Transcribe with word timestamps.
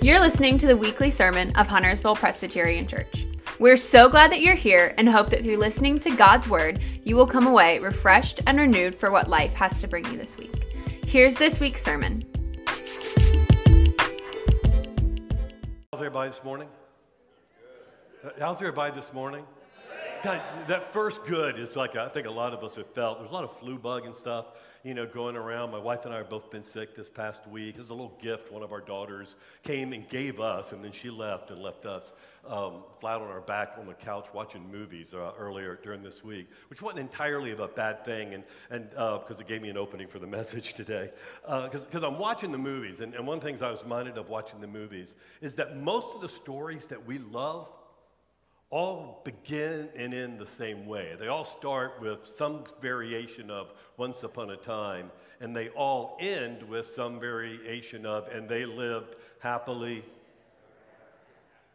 You're 0.00 0.20
listening 0.20 0.58
to 0.58 0.66
the 0.68 0.76
weekly 0.76 1.10
sermon 1.10 1.50
of 1.56 1.66
Huntersville 1.66 2.14
Presbyterian 2.14 2.86
Church. 2.86 3.26
We're 3.58 3.76
so 3.76 4.08
glad 4.08 4.30
that 4.30 4.40
you're 4.40 4.54
here 4.54 4.94
and 4.96 5.08
hope 5.08 5.30
that 5.30 5.42
through 5.42 5.56
listening 5.56 5.98
to 5.98 6.14
God's 6.14 6.48
Word, 6.48 6.78
you 7.02 7.16
will 7.16 7.26
come 7.26 7.48
away 7.48 7.80
refreshed 7.80 8.40
and 8.46 8.60
renewed 8.60 8.94
for 8.94 9.10
what 9.10 9.26
life 9.26 9.54
has 9.54 9.80
to 9.80 9.88
bring 9.88 10.04
you 10.04 10.16
this 10.16 10.36
week. 10.36 10.54
Here's 11.04 11.34
this 11.34 11.58
week's 11.58 11.82
sermon. 11.82 12.22
How's 15.90 15.94
everybody 15.94 16.30
this 16.30 16.44
morning? 16.44 16.68
Uh, 18.24 18.30
How's 18.38 18.58
everybody 18.58 18.94
this 18.94 19.12
morning? 19.12 19.44
God, 20.22 20.40
that 20.68 20.92
first 20.92 21.26
good 21.26 21.58
is 21.58 21.74
like 21.74 21.96
I 21.96 22.08
think 22.08 22.28
a 22.28 22.30
lot 22.30 22.54
of 22.54 22.62
us 22.62 22.76
have 22.76 22.94
felt. 22.94 23.18
There's 23.18 23.32
a 23.32 23.34
lot 23.34 23.42
of 23.42 23.58
flu 23.58 23.78
bug 23.78 24.06
and 24.06 24.14
stuff, 24.14 24.46
you 24.84 24.94
know, 24.94 25.06
going 25.06 25.36
around. 25.36 25.70
My 25.70 25.78
wife 25.78 26.04
and 26.04 26.14
I 26.14 26.18
have 26.18 26.30
both 26.30 26.50
been 26.50 26.64
sick 26.64 26.94
this 26.94 27.08
past 27.08 27.46
week. 27.48 27.76
It's 27.78 27.90
a 27.90 27.94
little 27.94 28.16
gift 28.22 28.52
one 28.52 28.62
of 28.62 28.72
our 28.72 28.80
daughters 28.80 29.36
came 29.62 29.92
and 29.92 30.08
gave 30.08 30.40
us, 30.40 30.72
and 30.72 30.84
then 30.84 30.92
she 30.92 31.10
left 31.10 31.50
and 31.50 31.60
left 31.60 31.86
us 31.86 32.12
um, 32.48 32.84
flat 33.00 33.20
on 33.20 33.28
our 33.28 33.40
back 33.40 33.74
on 33.78 33.86
the 33.86 33.94
couch 33.94 34.28
watching 34.32 34.70
movies 34.70 35.12
uh, 35.12 35.32
earlier 35.38 35.78
during 35.82 36.02
this 36.02 36.24
week, 36.24 36.48
which 36.70 36.80
wasn't 36.80 37.00
entirely 37.00 37.50
of 37.50 37.60
a 37.60 37.68
bad 37.68 38.04
thing, 38.04 38.34
and 38.34 38.44
and 38.70 38.90
because 38.90 39.38
uh, 39.38 39.40
it 39.40 39.48
gave 39.48 39.62
me 39.62 39.68
an 39.68 39.76
opening 39.76 40.08
for 40.08 40.18
the 40.18 40.26
message 40.38 40.74
today. 40.74 41.10
Because 41.42 41.86
uh, 41.94 42.06
I'm 42.06 42.18
watching 42.18 42.52
the 42.52 42.58
movies, 42.58 43.00
and, 43.00 43.14
and 43.14 43.26
one 43.26 43.38
of 43.38 43.42
the 43.42 43.48
things 43.48 43.62
I 43.62 43.70
was 43.70 43.84
minded 43.84 44.16
of 44.16 44.28
watching 44.28 44.60
the 44.60 44.66
movies 44.66 45.14
is 45.40 45.54
that 45.56 45.76
most 45.76 46.14
of 46.14 46.20
the 46.20 46.28
stories 46.28 46.86
that 46.86 47.04
we 47.04 47.18
love 47.18 47.68
all 48.70 49.22
begin 49.24 49.88
and 49.96 50.12
end 50.12 50.38
the 50.38 50.46
same 50.46 50.86
way. 50.86 51.16
They 51.18 51.28
all 51.28 51.44
start 51.44 52.00
with 52.00 52.26
some 52.26 52.64
variation 52.82 53.50
of 53.50 53.72
once 53.96 54.22
upon 54.22 54.50
a 54.50 54.56
time, 54.56 55.10
and 55.40 55.56
they 55.56 55.70
all 55.70 56.16
end 56.20 56.62
with 56.62 56.86
some 56.86 57.18
variation 57.18 58.04
of, 58.04 58.28
and 58.28 58.48
they 58.48 58.66
lived 58.66 59.16
happily. 59.40 60.04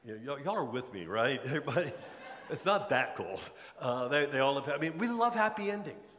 You 0.06 0.20
know, 0.24 0.38
y'all 0.38 0.56
are 0.56 0.66
with 0.66 0.92
me, 0.94 1.06
right? 1.06 1.42
Everybody? 1.46 1.92
It's 2.50 2.66
not 2.66 2.90
that 2.90 3.16
cool. 3.16 3.40
Uh, 3.80 4.08
they, 4.10 4.26
they 4.26 4.40
all 4.40 4.56
live, 4.56 4.70
I 4.70 4.78
mean, 4.78 4.98
we 4.98 5.08
love 5.08 5.34
happy 5.34 5.72
endings. 5.72 6.18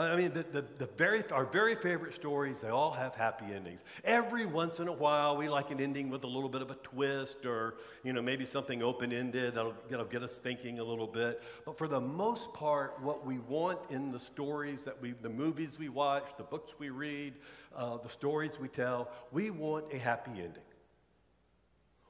I 0.00 0.16
mean, 0.16 0.32
the, 0.32 0.44
the, 0.44 0.64
the, 0.78 0.86
very, 0.96 1.22
our 1.30 1.44
very 1.44 1.74
favorite 1.74 2.14
stories, 2.14 2.62
they 2.62 2.68
all 2.68 2.90
have 2.92 3.14
happy 3.14 3.52
endings. 3.52 3.84
Every 4.02 4.46
once 4.46 4.80
in 4.80 4.88
a 4.88 4.92
while, 4.92 5.36
we 5.36 5.46
like 5.46 5.70
an 5.70 5.78
ending 5.78 6.08
with 6.08 6.24
a 6.24 6.26
little 6.26 6.48
bit 6.48 6.62
of 6.62 6.70
a 6.70 6.76
twist 6.76 7.44
or, 7.44 7.74
you 8.02 8.14
know, 8.14 8.22
maybe 8.22 8.46
something 8.46 8.82
open-ended 8.82 9.54
that'll, 9.54 9.74
that'll 9.90 10.06
get 10.06 10.22
us 10.22 10.38
thinking 10.38 10.78
a 10.78 10.84
little 10.84 11.06
bit. 11.06 11.42
But 11.66 11.76
for 11.76 11.86
the 11.86 12.00
most 12.00 12.54
part, 12.54 12.98
what 13.02 13.26
we 13.26 13.40
want 13.40 13.78
in 13.90 14.10
the 14.10 14.18
stories 14.18 14.86
that 14.86 14.98
we, 15.02 15.12
the 15.12 15.28
movies 15.28 15.70
we 15.78 15.90
watch, 15.90 16.28
the 16.38 16.44
books 16.44 16.72
we 16.78 16.88
read, 16.88 17.34
uh, 17.76 17.98
the 17.98 18.08
stories 18.08 18.52
we 18.58 18.68
tell, 18.68 19.10
we 19.32 19.50
want 19.50 19.92
a 19.92 19.98
happy 19.98 20.30
ending. 20.30 20.62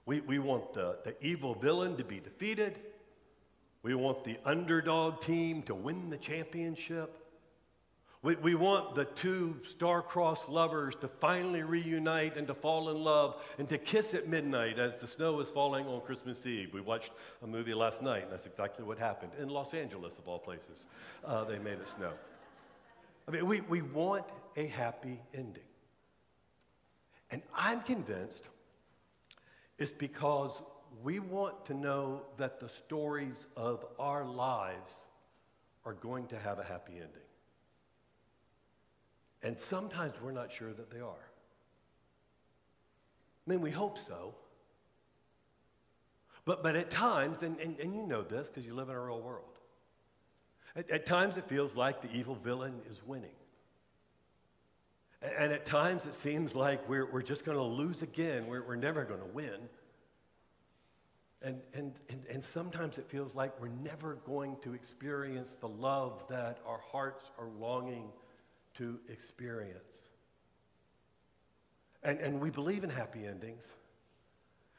We, 0.06 0.20
we 0.20 0.38
want 0.38 0.74
the, 0.74 0.98
the 1.04 1.16
evil 1.20 1.54
villain 1.54 1.96
to 1.96 2.04
be 2.04 2.20
defeated. 2.20 2.78
We 3.82 3.94
want 3.94 4.22
the 4.22 4.38
underdog 4.44 5.22
team 5.22 5.62
to 5.62 5.74
win 5.74 6.08
the 6.10 6.18
championship. 6.18 7.19
We, 8.22 8.36
we 8.36 8.54
want 8.54 8.94
the 8.94 9.06
two 9.06 9.56
star-crossed 9.62 10.50
lovers 10.50 10.94
to 10.96 11.08
finally 11.08 11.62
reunite 11.62 12.36
and 12.36 12.46
to 12.48 12.54
fall 12.54 12.90
in 12.90 13.02
love 13.02 13.42
and 13.58 13.66
to 13.70 13.78
kiss 13.78 14.12
at 14.12 14.28
midnight 14.28 14.78
as 14.78 14.98
the 14.98 15.06
snow 15.06 15.40
is 15.40 15.50
falling 15.50 15.86
on 15.86 16.02
Christmas 16.02 16.44
Eve. 16.46 16.74
We 16.74 16.82
watched 16.82 17.12
a 17.42 17.46
movie 17.46 17.72
last 17.72 18.02
night, 18.02 18.24
and 18.24 18.32
that's 18.32 18.44
exactly 18.44 18.84
what 18.84 18.98
happened 18.98 19.32
in 19.38 19.48
Los 19.48 19.72
Angeles, 19.72 20.18
of 20.18 20.28
all 20.28 20.38
places. 20.38 20.86
Uh, 21.24 21.44
they 21.44 21.58
made 21.58 21.78
it 21.78 21.88
snow. 21.88 22.12
I 23.26 23.30
mean, 23.30 23.46
we, 23.46 23.62
we 23.62 23.80
want 23.80 24.26
a 24.54 24.66
happy 24.66 25.18
ending. 25.32 25.62
And 27.30 27.40
I'm 27.54 27.80
convinced 27.80 28.44
it's 29.78 29.92
because 29.92 30.60
we 31.02 31.20
want 31.20 31.64
to 31.66 31.74
know 31.74 32.22
that 32.36 32.60
the 32.60 32.68
stories 32.68 33.46
of 33.56 33.86
our 33.98 34.26
lives 34.26 34.92
are 35.86 35.94
going 35.94 36.26
to 36.26 36.38
have 36.38 36.58
a 36.58 36.64
happy 36.64 36.94
ending. 36.94 37.29
And 39.42 39.58
sometimes 39.58 40.14
we're 40.22 40.32
not 40.32 40.52
sure 40.52 40.72
that 40.72 40.90
they 40.90 41.00
are. 41.00 41.30
I 43.46 43.50
mean, 43.50 43.60
we 43.60 43.70
hope 43.70 43.98
so. 43.98 44.34
But, 46.44 46.62
but 46.62 46.76
at 46.76 46.90
times, 46.90 47.42
and, 47.42 47.58
and, 47.58 47.78
and 47.80 47.94
you 47.94 48.06
know 48.06 48.22
this 48.22 48.48
because 48.48 48.64
you 48.64 48.74
live 48.74 48.88
in 48.88 48.94
a 48.94 49.00
real 49.00 49.20
world, 49.20 49.58
at, 50.76 50.90
at, 50.90 51.06
times 51.06 51.36
it 51.36 51.48
feels 51.48 51.74
like 51.74 52.00
the 52.00 52.10
evil 52.12 52.34
villain 52.34 52.80
is 52.88 53.02
winning. 53.04 53.30
And, 55.22 55.52
at 55.52 55.66
times 55.66 56.06
it 56.06 56.14
seems 56.14 56.54
like 56.54 56.88
we're, 56.88 57.10
we're 57.10 57.22
just 57.22 57.44
going 57.44 57.58
to 57.58 57.64
lose 57.64 58.02
again, 58.02 58.46
we're, 58.46 58.62
we're 58.62 58.76
never 58.76 59.04
going 59.04 59.20
to 59.20 59.26
win. 59.26 59.68
And, 61.42 61.60
and, 61.72 61.94
and, 62.10 62.22
and 62.30 62.42
sometimes 62.42 62.98
it 62.98 63.08
feels 63.08 63.34
like 63.34 63.58
we're 63.60 63.68
never 63.68 64.16
going 64.26 64.56
to 64.62 64.74
experience 64.74 65.54
the 65.54 65.68
love 65.68 66.24
that 66.28 66.58
our 66.66 66.80
hearts 66.92 67.30
are 67.38 67.48
longing 67.58 68.10
to 68.74 68.98
experience. 69.08 70.08
And, 72.02 72.18
and 72.20 72.40
we 72.40 72.50
believe 72.50 72.84
in 72.84 72.90
happy 72.90 73.26
endings. 73.26 73.66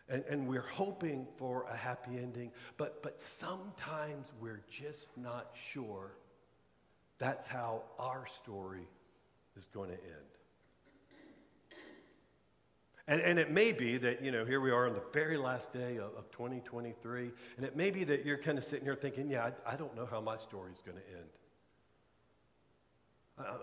And, 0.10 0.24
and 0.30 0.48
we're 0.48 0.62
hoping 0.62 1.28
for 1.38 1.66
a 1.72 1.76
happy 1.76 2.18
ending, 2.18 2.52
but, 2.78 3.02
but 3.02 3.22
sometimes 3.22 4.28
we're 4.42 4.62
just 4.70 5.16
not 5.18 5.52
sure 5.72 6.12
that's 7.18 7.48
how 7.48 7.84
our 7.98 8.26
story 8.26 8.88
is 9.56 9.68
going 9.68 9.90
to 9.90 9.96
end. 9.96 10.32
And, 13.08 13.22
and 13.22 13.40
it 13.40 13.52
may 13.52 13.72
be 13.72 13.98
that, 13.98 14.24
you 14.24 14.32
know, 14.32 14.46
here 14.46 14.60
we 14.60 14.72
are 14.72 14.88
on 14.88 14.94
the 14.94 15.04
very 15.14 15.38
last 15.38 15.74
day 15.74 15.98
of, 15.98 16.14
of 16.18 16.32
2023, 16.32 17.32
and 17.58 17.66
it 17.66 17.76
may 17.76 17.92
be 17.92 18.04
that 18.06 18.26
you're 18.26 18.38
kind 18.38 18.58
of 18.58 18.64
sitting 18.64 18.86
here 18.86 18.96
thinking, 18.96 19.30
yeah, 19.30 19.52
I, 19.66 19.74
I 19.74 19.76
don't 19.76 19.96
know 19.96 20.06
how 20.06 20.22
my 20.22 20.38
story 20.38 20.72
is 20.72 20.82
going 20.82 20.98
to 20.98 21.04
end. 21.18 21.30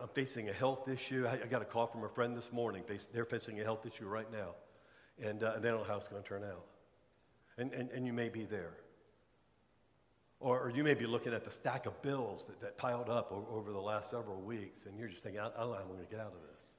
I'm 0.02 0.08
facing 0.14 0.48
a 0.48 0.52
health 0.52 0.88
issue. 0.88 1.26
I 1.26 1.36
got 1.46 1.62
a 1.62 1.64
call 1.64 1.86
from 1.86 2.04
a 2.04 2.08
friend 2.08 2.36
this 2.36 2.52
morning. 2.52 2.82
They're 3.12 3.24
facing 3.24 3.60
a 3.60 3.64
health 3.64 3.86
issue 3.86 4.06
right 4.06 4.30
now, 4.32 4.54
and, 5.22 5.42
uh, 5.42 5.58
they 5.58 5.68
don't 5.68 5.78
know 5.78 5.84
how 5.84 5.96
it's 5.96 6.08
going 6.08 6.22
to 6.22 6.28
turn 6.28 6.44
out. 6.44 6.64
And, 7.56 7.72
and, 7.72 7.90
and 7.90 8.06
you 8.06 8.12
may 8.12 8.28
be 8.28 8.44
there. 8.44 8.74
Or, 10.40 10.60
or, 10.60 10.70
you 10.70 10.84
may 10.84 10.94
be 10.94 11.06
looking 11.06 11.34
at 11.34 11.44
the 11.44 11.50
stack 11.50 11.86
of 11.86 12.00
bills 12.00 12.46
that, 12.46 12.60
that 12.60 12.78
piled 12.78 13.08
up 13.08 13.32
over, 13.32 13.50
over 13.50 13.72
the 13.72 13.80
last 13.80 14.10
several 14.10 14.40
weeks, 14.40 14.86
and 14.86 14.96
you're 14.96 15.08
just 15.08 15.24
thinking, 15.24 15.40
I, 15.40 15.46
I 15.46 15.60
don't 15.60 15.70
know 15.70 15.74
how 15.74 15.80
I'm 15.80 15.88
going 15.88 15.98
to 15.98 16.10
get 16.10 16.20
out 16.20 16.32
of 16.32 16.40
this. 16.42 16.72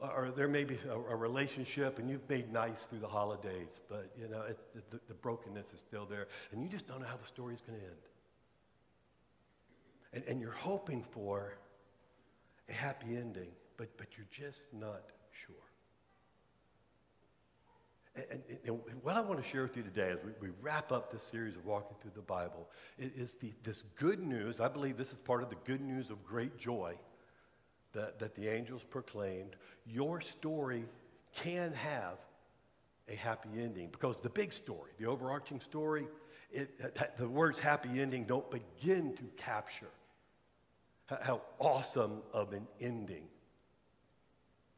Or, 0.00 0.10
or 0.10 0.30
there 0.32 0.48
may 0.48 0.64
be 0.64 0.76
a, 0.88 0.94
a, 0.94 1.14
relationship, 1.14 2.00
and 2.00 2.10
you've 2.10 2.28
made 2.28 2.52
nice 2.52 2.86
through 2.86 2.98
the 2.98 3.08
holidays, 3.08 3.80
but 3.88 4.10
you 4.20 4.28
know 4.28 4.42
it, 4.42 4.58
the, 4.90 4.98
the 5.06 5.14
brokenness 5.14 5.72
is 5.72 5.78
still 5.78 6.04
there, 6.04 6.26
and 6.50 6.60
you 6.64 6.68
just 6.68 6.88
don't 6.88 7.00
know 7.00 7.06
how 7.06 7.16
the 7.16 7.28
story 7.28 7.54
is 7.54 7.60
going 7.60 7.78
to 7.78 7.84
end 7.84 7.94
and, 10.12 10.24
and 10.26 10.40
you're 10.40 10.50
hoping 10.50 11.02
for 11.02 11.56
a 12.68 12.72
happy 12.72 13.16
ending, 13.16 13.50
but, 13.76 13.88
but 13.96 14.06
you're 14.16 14.26
just 14.30 14.72
not 14.72 15.02
sure. 15.30 15.54
And, 18.16 18.42
and, 18.48 18.58
and, 18.64 19.02
what 19.02 19.16
I 19.16 19.20
want 19.20 19.42
to 19.42 19.48
share 19.48 19.62
with 19.62 19.76
you 19.76 19.82
today 19.82 20.10
as 20.10 20.18
we, 20.24 20.48
we, 20.48 20.54
wrap 20.60 20.90
up 20.90 21.12
this 21.12 21.22
series 21.22 21.56
of 21.56 21.64
walking 21.64 21.96
through 22.00 22.12
the 22.14 22.22
Bible 22.22 22.68
is, 22.98 23.12
is 23.12 23.34
the, 23.34 23.52
this 23.62 23.84
good 23.96 24.18
news. 24.18 24.60
I 24.60 24.68
believe 24.68 24.96
this 24.96 25.12
is 25.12 25.18
part 25.18 25.42
of 25.42 25.50
the 25.50 25.56
good 25.64 25.80
news 25.80 26.10
of 26.10 26.24
great 26.24 26.58
joy 26.58 26.94
that, 27.92 28.18
that 28.18 28.34
the 28.34 28.48
angels 28.48 28.82
proclaimed. 28.82 29.56
Your 29.86 30.20
story 30.20 30.84
can 31.34 31.72
have 31.74 32.18
a 33.08 33.14
happy 33.14 33.50
ending 33.56 33.88
because 33.90 34.16
the 34.16 34.30
big 34.30 34.52
story, 34.52 34.90
the 34.98 35.06
overarching 35.06 35.60
story, 35.60 36.08
it, 36.50 37.16
the 37.18 37.28
words 37.28 37.58
happy 37.58 38.00
ending 38.00 38.24
don't 38.24 38.50
begin 38.50 39.14
to 39.16 39.22
capture 39.36 39.90
how 41.22 41.40
awesome 41.58 42.22
of 42.32 42.52
an 42.52 42.66
ending 42.80 43.24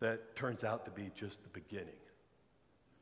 that 0.01 0.37
turns 0.37 0.65
out 0.65 0.85
to 0.85 0.91
be 0.91 1.11
just 1.15 1.43
the 1.43 1.49
beginning. 1.49 1.95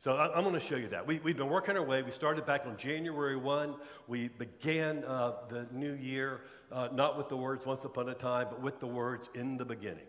So 0.00 0.16
I'm 0.16 0.42
going 0.42 0.54
to 0.54 0.60
show 0.60 0.76
you 0.76 0.86
that. 0.88 1.04
We, 1.06 1.16
have 1.16 1.24
been 1.24 1.48
working 1.48 1.76
our 1.76 1.82
way. 1.82 2.02
We 2.02 2.12
started 2.12 2.46
back 2.46 2.66
on 2.66 2.76
January 2.76 3.36
1. 3.36 3.74
We 4.06 4.28
began 4.28 5.02
uh, 5.04 5.32
the 5.48 5.66
new 5.72 5.94
year 5.94 6.42
uh, 6.70 6.88
not 6.92 7.18
with 7.18 7.28
the 7.28 7.36
words 7.36 7.66
once 7.66 7.84
upon 7.84 8.08
a 8.08 8.14
time, 8.14 8.46
but 8.48 8.62
with 8.62 8.78
the 8.78 8.86
words 8.86 9.28
in 9.34 9.56
the 9.56 9.64
beginning. 9.64 10.06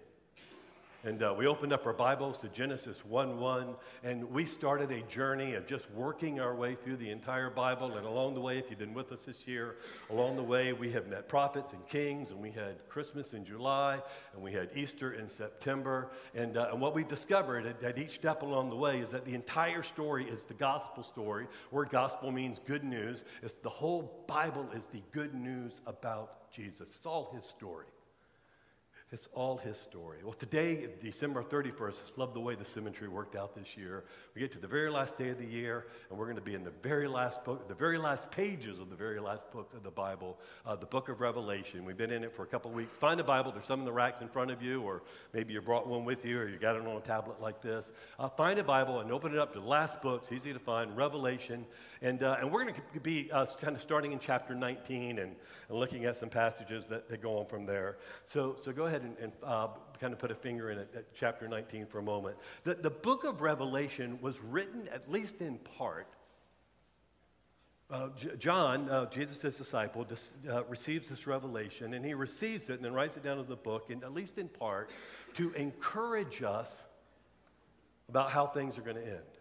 And 1.06 1.24
uh, 1.24 1.34
we 1.38 1.48
opened 1.48 1.72
up 1.72 1.86
our 1.86 1.94
Bibles 1.94 2.40
to 2.40 2.50
Genesis 2.50 3.06
1 3.06 3.40
1, 3.40 3.76
and 4.04 4.30
we 4.32 4.46
started 4.46 4.92
a 4.92 5.00
journey 5.04 5.54
of 5.54 5.66
just 5.66 5.90
working 5.92 6.42
our 6.42 6.54
way 6.54 6.76
through 6.76 6.98
the 6.98 7.10
entire 7.10 7.50
Bible. 7.50 7.96
And 7.96 8.06
along 8.06 8.34
the 8.34 8.42
way, 8.42 8.58
if 8.58 8.70
you've 8.70 8.80
been 8.80 8.94
with 8.94 9.14
us 9.14 9.24
this 9.24 9.48
year, 9.48 9.78
along 10.10 10.36
the 10.36 10.44
way, 10.44 10.74
we 10.74 10.92
have 10.92 11.08
met 11.08 11.30
prophets 11.30 11.72
and 11.72 11.88
kings, 11.88 12.32
and 12.32 12.42
we 12.42 12.52
had 12.52 12.86
Christmas 12.90 13.34
in 13.34 13.46
July, 13.46 14.02
and 14.34 14.44
we 14.44 14.52
had 14.52 14.72
Easter 14.76 15.14
in 15.14 15.30
September. 15.30 16.12
And, 16.36 16.58
uh, 16.58 16.68
and 16.74 16.82
what 16.82 16.94
we've 16.94 17.08
discovered 17.08 17.66
at, 17.66 17.82
at, 17.82 17.98
each 17.98 18.16
step 18.16 18.42
along 18.42 18.70
the 18.70 18.76
way 18.76 19.00
is 19.00 19.10
that 19.12 19.24
the 19.24 19.36
entire 19.36 19.84
story 19.84 20.26
is 20.26 20.44
the 20.44 20.54
gospel 20.54 21.04
story. 21.04 21.48
Word 21.72 21.92
gospel 21.92 22.30
means 22.30 22.60
good 22.60 22.84
news. 22.84 23.24
It's 23.42 23.54
the 23.54 23.70
whole 23.70 24.26
Bible 24.28 24.68
is 24.74 24.86
the 24.88 25.02
good 25.14 25.34
news 25.34 25.80
about 25.88 26.52
Jesus. 26.52 26.90
It's 26.94 27.06
all 27.06 27.32
his 27.34 27.46
story. 27.46 27.86
It's 29.12 29.28
all 29.34 29.58
his 29.58 29.76
story. 29.80 30.20
Well, 30.24 30.34
today, 30.34 30.88
December 31.02 31.42
31st, 31.42 32.00
I 32.00 32.20
love 32.22 32.36
the 32.36 32.40
way 32.40 32.54
the 32.54 32.64
symmetry 32.64 33.08
worked 33.08 33.36
out 33.36 33.56
this 33.56 33.76
year. 33.76 34.04
We 34.36 34.42
get 34.42 34.52
to 34.52 34.60
the 34.60 34.68
very 34.68 34.92
last 34.92 35.18
day 35.18 35.30
of 35.30 35.40
the 35.40 35.48
year, 35.48 35.88
and 36.10 36.20
we're 36.20 36.28
going 36.28 36.36
to 36.36 36.44
be 36.44 36.54
in 36.54 36.64
the 36.64 36.74
very 36.84 37.08
last 37.08 37.44
book, 37.44 37.68
the 37.68 37.74
very 37.74 37.98
last 37.98 38.30
pages 38.30 38.78
of 38.78 38.92
the 38.92 38.96
very 38.96 39.20
last 39.20 39.52
book 39.52 39.74
of 39.76 39.82
the 39.82 39.90
Bible, 39.90 40.38
uh, 40.64 40.76
the 40.76 40.86
book 40.86 41.10
of 41.10 41.22
Revelation. 41.22 41.86
We've 41.86 41.98
been 41.98 42.12
in 42.12 42.24
it 42.24 42.36
for 42.36 42.44
a 42.44 42.46
couple 42.46 42.70
weeks. 42.70 42.94
Find 42.94 43.20
a 43.20 43.24
Bible. 43.24 43.52
There's 43.52 43.66
some 43.66 43.80
in 43.80 43.86
the 43.86 43.92
racks 43.92 44.22
in 44.22 44.28
front 44.28 44.52
of 44.52 44.62
you, 44.62 44.84
or 44.84 45.02
maybe 45.34 45.54
you 45.54 45.62
brought 45.62 45.88
one 45.88 46.06
with 46.06 46.24
you, 46.24 46.42
or 46.42 46.48
you 46.48 46.60
got 46.60 46.76
it 46.76 46.86
on 46.86 46.96
a 46.96 47.02
tablet 47.02 47.42
like 47.42 47.64
this. 47.64 47.92
Uh, 48.20 48.30
find 48.30 48.60
a 48.60 48.64
Bible 48.64 49.00
and 49.00 49.12
open 49.12 49.34
it 49.34 49.40
up 49.40 49.54
to 49.54 49.60
the 49.60 49.66
last 49.66 50.04
book. 50.04 50.22
It's 50.22 50.32
easy 50.32 50.54
to 50.54 50.60
find, 50.60 50.96
Revelation. 50.96 51.66
And, 52.04 52.22
uh, 52.22 52.38
and 52.40 52.52
we're 52.52 52.64
going 52.64 52.76
to 52.94 53.00
be 53.00 53.32
uh, 53.32 53.48
kind 53.60 53.76
of 53.76 53.82
starting 53.82 54.12
in 54.12 54.20
chapter 54.20 54.54
19 54.54 55.18
and, 55.18 55.36
and 55.68 55.78
looking 55.80 56.06
at 56.06 56.16
some 56.16 56.30
passages 56.30 56.86
that, 56.86 57.10
that 57.10 57.24
go 57.24 57.40
on 57.40 57.48
from 57.48 57.66
there. 57.66 57.98
So, 58.24 58.56
so 58.62 58.72
go 58.72 58.86
ahead 58.86 58.99
ahead 59.00 59.16
and, 59.20 59.24
and 59.24 59.32
uh, 59.44 59.68
kind 60.00 60.14
of 60.14 60.20
put 60.20 60.32
a 60.32 60.36
finger 60.36 60.72
in 60.72 60.78
it 60.78 60.90
at 60.96 61.14
chapter 61.14 61.48
19 61.48 61.86
for 61.88 62.00
a 62.00 62.04
moment. 62.04 62.38
The, 62.64 62.76
the 62.76 62.90
book 62.90 63.24
of 63.24 63.42
Revelation 63.42 64.20
was 64.22 64.40
written, 64.42 64.88
at 64.90 65.12
least 65.12 65.42
in 65.42 65.58
part, 65.58 66.08
uh, 67.92 68.10
John, 68.38 68.88
uh, 68.88 69.10
Jesus' 69.10 69.58
disciple, 69.58 70.04
dis- 70.04 70.30
uh, 70.48 70.64
receives 70.66 71.08
this 71.08 71.26
revelation, 71.26 71.96
and 71.96 72.06
he 72.06 72.14
receives 72.14 72.70
it 72.70 72.74
and 72.74 72.86
then 72.86 72.94
writes 72.94 73.18
it 73.18 73.24
down 73.24 73.40
in 73.40 73.48
the 73.48 73.56
book, 73.56 73.90
and 73.90 74.04
at 74.04 74.14
least 74.14 74.38
in 74.38 74.48
part, 74.48 74.92
to 75.34 75.52
encourage 75.54 76.44
us 76.44 76.84
about 78.08 78.32
how 78.32 78.46
things 78.46 78.78
are 78.78 78.82
going 78.82 78.96
to 78.96 79.06
end 79.08 79.39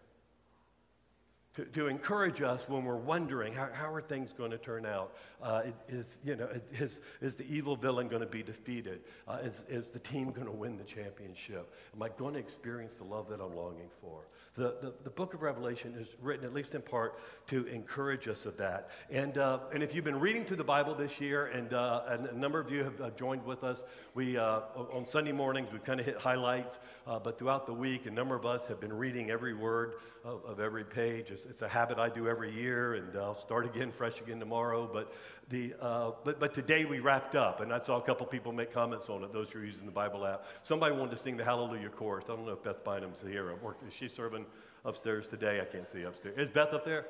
to, 1.55 1.65
to 1.65 1.87
encourage 1.87 2.41
us 2.41 2.67
when 2.69 2.85
we're 2.85 2.95
wondering 2.95 3.53
how, 3.53 3.69
how 3.73 3.91
are 3.91 4.01
things 4.01 4.33
going 4.33 4.51
to 4.51 4.57
turn 4.57 4.85
out. 4.85 5.13
Uh, 5.41 5.63
is, 5.87 6.17
you 6.23 6.35
know, 6.35 6.47
is, 6.73 7.01
is 7.21 7.35
the 7.35 7.45
evil 7.53 7.75
villain 7.75 8.07
going 8.07 8.21
to 8.21 8.27
be 8.27 8.43
defeated? 8.43 9.01
Uh, 9.27 9.39
is, 9.43 9.61
is 9.67 9.87
the 9.87 9.99
team 9.99 10.31
going 10.31 10.45
to 10.45 10.53
win 10.53 10.77
the 10.77 10.83
championship? 10.83 11.73
Am 11.95 12.03
I 12.03 12.09
going 12.09 12.35
to 12.35 12.39
experience 12.39 12.95
the 12.95 13.03
love 13.03 13.29
that 13.29 13.41
I'm 13.41 13.55
longing 13.55 13.89
for? 14.01 14.27
The, 14.55 14.75
the, 14.81 14.93
the 15.03 15.09
book 15.09 15.33
of 15.33 15.41
Revelation 15.41 15.95
is 15.97 16.17
written, 16.21 16.45
at 16.45 16.53
least 16.53 16.75
in 16.75 16.81
part, 16.81 17.19
to 17.47 17.65
encourage 17.67 18.27
us 18.27 18.45
of 18.45 18.57
that. 18.57 18.89
And, 19.09 19.37
uh, 19.37 19.59
and 19.73 19.81
if 19.81 19.95
you've 19.95 20.03
been 20.03 20.19
reading 20.19 20.43
through 20.43 20.57
the 20.57 20.63
Bible 20.63 20.93
this 20.93 21.21
year, 21.21 21.47
and, 21.47 21.73
uh, 21.73 22.03
and 22.09 22.25
a 22.25 22.37
number 22.37 22.59
of 22.59 22.69
you 22.69 22.83
have 22.83 22.99
uh, 22.99 23.09
joined 23.11 23.45
with 23.45 23.63
us, 23.63 23.85
we, 24.13 24.37
uh, 24.37 24.61
on 24.91 25.05
Sunday 25.05 25.31
mornings, 25.31 25.71
we 25.71 25.79
kind 25.79 25.99
of 25.99 26.05
hit 26.05 26.17
highlights, 26.17 26.79
but 27.05 27.39
throughout 27.39 27.65
the 27.65 27.73
week, 27.73 28.05
a 28.05 28.11
number 28.11 28.35
of 28.35 28.45
us 28.45 28.67
have 28.67 28.79
been 28.79 28.93
reading 28.93 29.31
every 29.31 29.53
word 29.53 29.93
of, 30.25 30.43
of 30.45 30.59
every 30.59 30.83
page. 30.83 31.31
It's, 31.31 31.45
it's, 31.45 31.61
a 31.61 31.67
habit 31.67 31.97
I 31.97 32.09
do 32.09 32.27
every 32.27 32.51
year, 32.51 32.95
and 32.95 33.15
I'll 33.15 33.35
start 33.35 33.65
again, 33.65 33.91
fresh 33.91 34.19
again 34.19 34.39
tomorrow. 34.39 34.89
But, 34.91 35.13
the, 35.49 35.73
uh, 35.79 36.11
but, 36.23 36.39
but 36.39 36.53
today 36.53 36.85
we 36.85 36.99
wrapped 36.99 37.35
up, 37.35 37.61
and 37.61 37.73
I 37.73 37.81
saw 37.81 37.97
a 37.97 38.01
couple 38.01 38.25
people 38.25 38.51
make 38.51 38.73
comments 38.73 39.09
on 39.09 39.23
it, 39.23 39.33
those 39.33 39.51
who 39.51 39.59
are 39.59 39.65
using 39.65 39.85
the 39.85 39.91
Bible 39.91 40.25
app. 40.25 40.45
Somebody 40.63 40.95
wanted 40.95 41.11
to 41.11 41.17
sing 41.17 41.37
the 41.37 41.45
Hallelujah 41.45 41.89
chorus. 41.89 42.25
I 42.25 42.35
don't 42.35 42.45
know 42.45 42.53
if 42.53 42.63
Beth 42.63 42.83
Bynum's 42.83 43.21
here. 43.21 43.53
Or, 43.63 43.75
is 43.87 43.93
she 43.93 44.07
serving 44.07 44.45
upstairs 44.85 45.29
today? 45.29 45.61
I 45.61 45.65
can't 45.65 45.87
see 45.87 46.03
upstairs. 46.03 46.37
Is 46.37 46.49
Beth 46.49 46.73
up 46.73 46.85
there? 46.85 47.05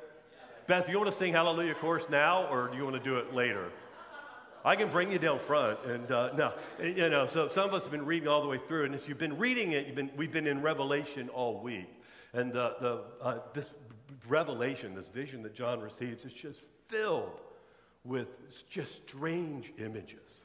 Beth, 0.66 0.86
do 0.86 0.92
you 0.92 0.98
want 0.98 1.10
to 1.10 1.16
sing 1.16 1.32
Hallelujah 1.32 1.74
chorus 1.74 2.08
now, 2.08 2.46
or 2.46 2.68
do 2.68 2.76
you 2.76 2.84
want 2.84 2.96
to 2.96 3.02
do 3.02 3.16
it 3.16 3.34
later? 3.34 3.70
I 4.64 4.76
can 4.76 4.90
bring 4.90 5.10
you 5.10 5.18
down 5.18 5.38
front. 5.38 5.78
And 5.86 6.10
uh, 6.12 6.32
no, 6.36 6.52
you 6.82 7.08
know, 7.08 7.26
so 7.26 7.48
some 7.48 7.64
of 7.64 7.74
us 7.74 7.84
have 7.84 7.92
been 7.92 8.04
reading 8.04 8.28
all 8.28 8.42
the 8.42 8.48
way 8.48 8.58
through. 8.68 8.84
And 8.84 8.94
if 8.94 9.08
you've 9.08 9.18
been 9.18 9.38
reading 9.38 9.72
it, 9.72 9.86
you've 9.86 9.96
been, 9.96 10.10
we've 10.16 10.30
been 10.30 10.46
in 10.46 10.60
Revelation 10.60 11.28
all 11.30 11.60
week. 11.60 11.88
And 12.32 12.56
uh, 12.56 12.72
the, 12.80 13.02
uh, 13.22 13.38
this 13.52 13.70
revelation, 14.28 14.94
this 14.94 15.08
vision 15.08 15.42
that 15.42 15.54
John 15.54 15.80
receives, 15.80 16.24
is 16.24 16.32
just 16.32 16.62
filled 16.88 17.40
with 18.04 18.28
just 18.68 19.08
strange 19.08 19.72
images. 19.78 20.42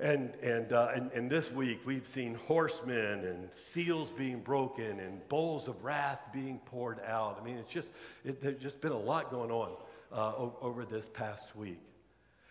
And, 0.00 0.32
and, 0.42 0.72
uh, 0.72 0.92
and, 0.94 1.10
and, 1.10 1.28
this 1.28 1.50
week, 1.50 1.80
we've 1.84 2.06
seen 2.06 2.34
horsemen 2.46 3.24
and 3.24 3.48
seals 3.56 4.12
being 4.12 4.40
broken 4.40 5.00
and 5.00 5.26
bowls 5.28 5.66
of 5.66 5.82
wrath 5.82 6.20
being 6.32 6.60
poured 6.66 7.00
out. 7.04 7.36
I 7.40 7.44
mean, 7.44 7.56
it's 7.56 7.72
just, 7.72 7.90
it, 8.24 8.40
there's 8.40 8.62
just 8.62 8.80
been 8.80 8.92
a 8.92 8.98
lot 8.98 9.32
going 9.32 9.50
on 9.50 9.72
uh, 10.12 10.34
over 10.60 10.84
this 10.84 11.08
past 11.12 11.56
week. 11.56 11.80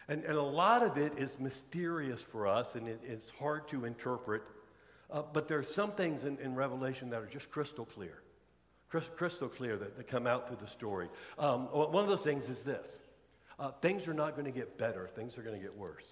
And, 0.09 0.25
and 0.25 0.35
a 0.35 0.41
lot 0.41 0.83
of 0.83 0.97
it 0.97 1.13
is 1.17 1.39
mysterious 1.39 2.21
for 2.21 2.47
us, 2.47 2.75
and 2.75 2.85
it, 2.85 2.99
it's 3.05 3.29
hard 3.29 3.65
to 3.69 3.85
interpret. 3.85 4.41
Uh, 5.09 5.23
but 5.33 5.47
there 5.47 5.57
are 5.57 5.63
some 5.63 5.91
things 5.91 6.25
in, 6.25 6.37
in 6.39 6.55
Revelation 6.55 7.09
that 7.11 7.21
are 7.21 7.27
just 7.27 7.49
crystal 7.49 7.85
clear 7.85 8.21
crystal 8.89 9.49
clear 9.49 9.77
that, 9.77 9.97
that 9.97 10.07
come 10.07 10.27
out 10.27 10.47
through 10.47 10.57
the 10.57 10.67
story. 10.67 11.09
Um, 11.37 11.65
one 11.71 12.03
of 12.03 12.09
those 12.09 12.23
things 12.23 12.49
is 12.49 12.63
this 12.63 12.99
uh, 13.59 13.71
things 13.81 14.07
are 14.07 14.13
not 14.13 14.33
going 14.33 14.45
to 14.45 14.51
get 14.51 14.77
better, 14.77 15.09
things 15.15 15.37
are 15.37 15.41
going 15.41 15.55
to 15.55 15.61
get 15.61 15.75
worse. 15.75 16.05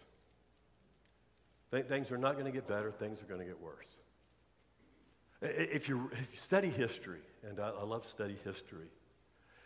Th- 1.72 1.86
things 1.86 2.12
are 2.12 2.18
not 2.18 2.34
going 2.34 2.46
to 2.46 2.52
get 2.52 2.68
better, 2.68 2.92
things 2.92 3.22
are 3.22 3.26
going 3.26 3.40
to 3.40 3.46
get 3.46 3.62
worse. 3.62 3.86
If 5.42 5.90
you, 5.90 6.10
if 6.14 6.32
you 6.32 6.38
study 6.38 6.70
history, 6.70 7.20
and 7.48 7.60
I, 7.60 7.70
I 7.70 7.84
love 7.84 8.06
study 8.06 8.38
history, 8.44 8.88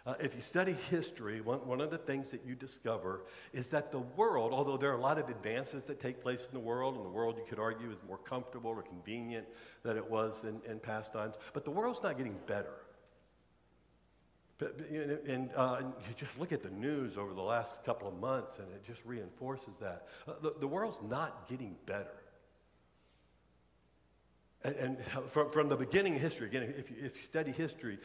uh, 0.05 0.15
if 0.19 0.33
you 0.35 0.41
study 0.41 0.75
history, 0.89 1.41
one, 1.41 1.59
one 1.67 1.81
of 1.81 1.91
the 1.91 1.97
things 1.97 2.31
that 2.31 2.45
you 2.45 2.55
discover 2.55 3.25
is 3.53 3.67
that 3.67 3.91
the 3.91 3.99
world, 3.99 4.53
although 4.53 4.77
there 4.77 4.91
are 4.91 4.97
a 4.97 5.01
lot 5.01 5.17
of 5.17 5.29
advances 5.29 5.83
that 5.83 5.99
take 5.99 6.21
place 6.21 6.47
in 6.47 6.53
the 6.53 6.59
world, 6.59 6.95
and 6.95 7.05
the 7.05 7.09
world 7.09 7.37
you 7.37 7.43
could 7.47 7.59
argue 7.59 7.91
is 7.91 7.97
more 8.07 8.17
comfortable 8.17 8.71
or 8.71 8.81
convenient 8.81 9.45
than 9.83 9.97
it 9.97 10.09
was 10.09 10.43
in, 10.43 10.61
in 10.69 10.79
past 10.79 11.11
times, 11.11 11.35
but 11.53 11.65
the 11.65 11.71
world's 11.71 12.01
not 12.01 12.17
getting 12.17 12.37
better. 12.47 12.75
And, 14.61 15.49
uh, 15.55 15.77
and, 15.79 15.93
you 16.05 16.13
just 16.17 16.37
look 16.37 16.51
at 16.51 16.61
the 16.61 16.69
news 16.69 17.17
over 17.17 17.33
the 17.33 17.41
last 17.41 17.83
couple 17.85 18.09
of 18.09 18.19
months, 18.19 18.57
and 18.57 18.67
it 18.73 18.83
just 18.85 19.05
reinforces 19.05 19.77
that. 19.77 20.07
Uh, 20.27 20.33
the, 20.41 20.53
the, 20.59 20.67
world's 20.67 20.99
not 21.01 21.47
getting 21.47 21.77
better. 21.85 22.18
And, 24.63 24.75
and, 24.75 24.97
from, 25.29 25.51
from 25.51 25.69
the 25.69 25.77
beginning 25.77 26.15
of 26.15 26.21
history, 26.21 26.47
again, 26.47 26.73
if 26.77 26.89
you, 26.89 26.97
if 26.99 27.15
you 27.15 27.21
study 27.21 27.51
history, 27.51 27.97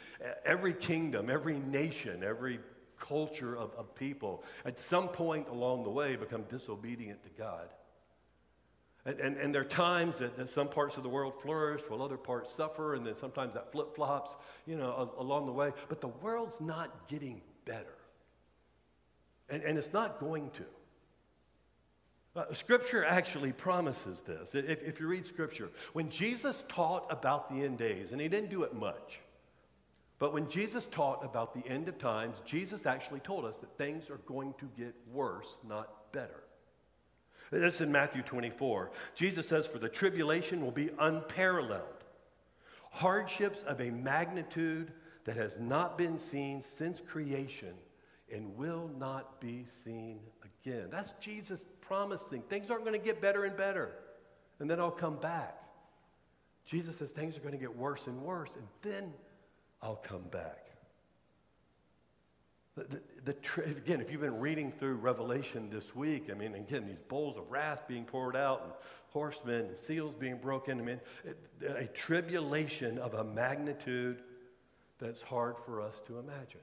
every 0.45 0.73
kingdom, 0.73 1.29
every 1.29 1.59
nation, 1.59 2.23
every 2.23 2.61
culture 3.01 3.57
of, 3.57 3.73
of 3.75 3.95
people, 3.95 4.45
at 4.65 4.79
some 4.79 5.09
point 5.09 5.49
along 5.49 5.83
the 5.83 5.91
way, 5.91 6.15
become 6.17 6.45
disobedient 6.45 7.23
to 7.25 7.31
God. 7.31 7.69
And, 9.07 9.21
and, 9.21 9.37
and, 9.37 9.55
there 9.55 9.63
are 9.63 9.67
times 9.67 10.19
that, 10.19 10.37
that, 10.39 10.49
some 10.49 10.69
parts 10.69 10.97
of 10.97 11.03
the 11.03 11.11
world 11.11 11.35
flourish 11.43 11.83
while 11.89 12.01
other 12.01 12.17
parts 12.17 12.55
suffer, 12.55 12.95
and 12.95 13.07
then 13.07 13.15
sometimes 13.15 13.53
that 13.53 13.71
flip 13.71 13.95
flops, 13.95 14.35
you 14.65 14.77
know, 14.77 15.13
along 15.19 15.45
the 15.45 15.53
way. 15.53 15.73
But 15.89 16.01
the 16.01 16.09
world's 16.09 16.59
not 16.61 17.09
getting 17.09 17.43
better. 17.67 17.99
And, 19.51 19.63
and 19.63 19.77
it's 19.77 19.93
not 19.93 20.21
going 20.21 20.51
to. 20.53 20.65
Uh, 22.37 22.53
scripture 22.53 23.05
actually 23.05 23.53
promises 23.53 24.21
this. 24.21 24.55
If, 24.55 24.83
if 24.83 24.99
you 24.99 25.07
read 25.07 25.25
Scripture, 25.25 25.71
when 25.93 26.11
Jesus 26.11 26.65
taught 26.69 27.07
about 27.09 27.49
the 27.49 27.63
end 27.63 27.79
days, 27.79 28.11
and 28.11 28.21
he 28.21 28.29
didn't 28.29 28.51
do 28.51 28.65
it 28.65 28.75
much, 28.75 29.21
but 30.19 30.33
when 30.33 30.49
Jesus 30.49 30.87
taught 30.87 31.25
about 31.25 31.55
the 31.55 31.69
end 31.71 31.89
of 31.89 31.99
times, 31.99 32.43
Jesus 32.45 32.87
actually 32.87 33.21
told 33.21 33.45
us 33.45 33.59
that 33.59 33.77
things 33.79 34.11
are 34.11 34.21
going 34.27 34.55
to 34.59 34.69
get 34.77 34.95
worse, 35.13 35.59
not 35.69 36.13
better. 36.13 36.45
This 37.51 37.77
is 37.77 37.81
in 37.83 37.93
Matthew 37.93 38.23
24. 38.23 38.91
Jesus 39.15 39.47
says, 39.47 39.69
For 39.69 39.79
the 39.79 39.89
tribulation 39.89 40.65
will 40.65 40.73
be 40.73 40.91
unparalleled. 40.99 42.05
Hardships 42.91 43.63
of 43.65 43.81
a 43.81 43.91
magnitude 43.91 44.93
that 45.25 45.37
has 45.37 45.61
not 45.61 45.97
been 45.97 46.19
seen 46.19 46.63
since 46.63 47.01
creation 47.01 47.75
and 48.33 48.57
will 48.57 48.91
not 48.99 49.41
be 49.41 49.65
seen 49.67 50.21
again. 50.43 50.89
That's 50.91 51.13
Jesus 51.21 51.61
promising. 51.87 52.43
Things 52.43 52.71
aren't 52.71 52.85
going 52.85 52.99
to 52.99 53.05
get 53.05 53.21
better 53.21 53.45
and 53.45 53.57
better, 53.57 53.93
and 54.61 54.71
then 54.71 54.81
I'll 54.81 54.91
come 54.91 55.17
back. 55.17 55.57
Jesus 56.65 56.97
says 56.97 57.11
things 57.11 57.37
are 57.37 57.41
going 57.41 57.53
to 57.53 57.59
get 57.59 57.77
worse 57.77 58.07
and 58.07 58.23
worse, 58.23 58.57
and 58.57 58.67
then 58.83 59.13
I'll 59.83 59.97
come 59.97 60.23
back. 60.31 60.65
The, 62.77 62.85
the, 62.85 63.03
the, 63.25 63.65
again, 63.65 64.01
if 64.01 64.11
you've 64.11 64.21
been 64.21 64.41
reading 64.41 64.73
through 64.73 64.95
Revelation 64.95 65.69
this 65.71 65.95
week, 65.95 66.29
I 66.31 66.35
mean, 66.35 66.55
again, 66.55 66.87
these 66.87 66.99
bowls 67.09 67.37
of 67.37 67.49
wrath 67.51 67.85
being 67.87 68.05
poured 68.05 68.35
out 68.35 68.63
and 68.65 68.73
horsemen 69.11 69.67
and 69.67 69.77
seals 69.77 70.15
being 70.15 70.39
broken, 70.39 70.81
I 70.81 70.83
mean, 70.83 71.01
a 71.69 71.87
tribulation 71.87 72.99
of 72.99 73.15
a 73.15 73.23
magnitude 73.23 74.23
that's 74.99 75.23
hard 75.23 75.57
for 75.65 75.81
us 75.81 76.03
to 76.07 76.19
imagine. 76.19 76.61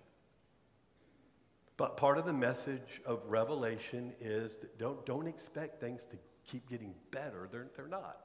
But 1.82 1.98
part 1.98 2.20
of 2.20 2.28
the 2.28 2.34
message 2.34 3.02
of 3.08 3.24
Revelation 3.26 4.14
is 4.22 4.56
don't, 4.78 5.04
don't 5.04 5.26
expect 5.26 5.82
things 5.82 6.06
to 6.12 6.18
keep 6.46 6.70
getting 6.70 6.94
better. 7.10 7.50
They're, 7.52 7.70
they're 7.76 7.88
not. 7.88 8.20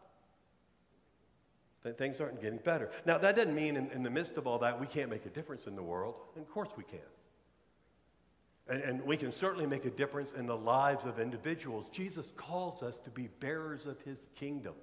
Things 1.97 2.21
aren't 2.21 2.43
getting 2.43 2.59
better. 2.59 2.91
Now, 3.07 3.17
that 3.17 3.35
doesn't 3.35 3.55
mean 3.55 3.79
in, 3.79 3.91
in 3.93 4.03
the 4.03 4.11
midst 4.11 4.37
of 4.37 4.47
all 4.47 4.59
that 4.59 4.79
we 4.79 4.87
can't 4.87 5.09
make 5.09 5.25
a 5.25 5.31
difference 5.31 5.67
in 5.67 5.75
the 5.75 5.83
world. 5.83 6.17
And 6.35 6.45
of 6.45 6.51
course 6.51 6.69
we 6.77 6.85
can. 6.85 6.99
And, 8.69 8.83
and, 8.83 9.03
we 9.07 9.17
can 9.17 9.33
certainly 9.33 9.67
make 9.67 9.87
a 9.87 9.91
difference 9.91 10.35
in 10.35 10.45
the 10.45 10.57
lives 10.57 11.07
of 11.07 11.19
individuals. 11.19 11.89
Jesus 11.89 12.35
calls 12.37 12.83
us 12.83 12.99
to 12.99 13.11
be 13.11 13.29
bearers 13.41 13.87
of 13.87 13.99
his 14.03 14.29
kingdom. 14.39 14.75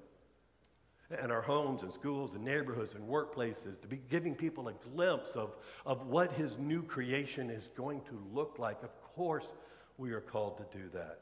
And 1.22 1.32
our 1.32 1.42
homes 1.42 1.84
and 1.84 1.94
schools 1.94 2.34
and 2.34 2.44
neighborhoods 2.44 2.96
and 2.96 3.08
workplaces, 3.08 3.80
to 3.82 3.88
be 3.88 4.00
giving 4.10 4.36
people 4.36 4.68
a 4.68 4.74
glimpse 4.74 5.36
of, 5.36 5.56
of 5.86 6.08
what 6.08 6.32
his 6.34 6.58
new 6.58 6.82
creation 6.82 7.50
is 7.50 7.70
going 7.76 8.02
to 8.02 8.22
look 8.34 8.58
like. 8.58 8.82
Of 8.84 9.02
course, 9.04 9.54
we 9.98 10.12
are 10.12 10.22
called 10.22 10.58
to 10.58 10.78
do 10.78 10.90
that 10.94 11.20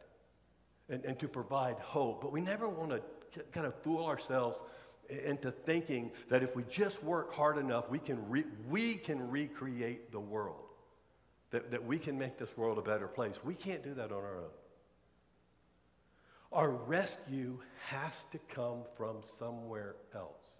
and, 0.89 1.03
and 1.05 1.19
to 1.19 1.27
provide 1.27 1.77
hope. 1.79 2.21
But 2.21 2.31
we 2.31 2.41
never 2.41 2.67
want 2.67 2.91
to 2.91 3.01
kind 3.51 3.65
of 3.65 3.75
fool 3.75 4.05
ourselves 4.05 4.61
into 5.09 5.51
thinking 5.51 6.11
that 6.29 6.43
if 6.43 6.55
we 6.55 6.63
just 6.63 7.03
work 7.03 7.33
hard 7.33 7.57
enough, 7.57 7.89
we 7.89 7.99
can, 7.99 8.29
re- 8.29 8.45
we 8.69 8.95
can 8.95 9.29
recreate 9.29 10.11
the 10.11 10.19
world, 10.19 10.69
that, 11.51 11.71
that 11.71 11.83
we 11.83 11.97
can 11.97 12.17
make 12.17 12.37
this 12.37 12.55
world 12.55 12.77
a 12.77 12.81
better 12.81 13.07
place. 13.07 13.35
We 13.43 13.55
can't 13.55 13.83
do 13.83 13.93
that 13.95 14.11
on 14.11 14.19
our 14.19 14.37
own. 14.37 14.49
Our 16.51 16.71
rescue 16.71 17.59
has 17.87 18.25
to 18.31 18.39
come 18.53 18.79
from 18.97 19.17
somewhere 19.23 19.95
else, 20.13 20.59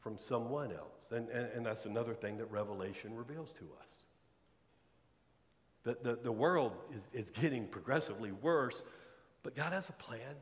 from 0.00 0.18
someone 0.18 0.70
else. 0.72 1.10
And, 1.10 1.28
and, 1.30 1.48
and 1.52 1.66
that's 1.66 1.84
another 1.84 2.14
thing 2.14 2.38
that 2.38 2.50
Revelation 2.50 3.14
reveals 3.14 3.52
to 3.52 3.64
us. 3.80 3.88
The, 5.82 6.10
the, 6.10 6.16
the 6.22 6.32
world 6.32 6.72
is, 6.92 7.24
is 7.24 7.30
getting 7.30 7.66
progressively 7.66 8.32
worse, 8.32 8.82
but 9.42 9.56
God 9.56 9.72
has 9.72 9.88
a 9.88 9.92
plan 9.92 10.34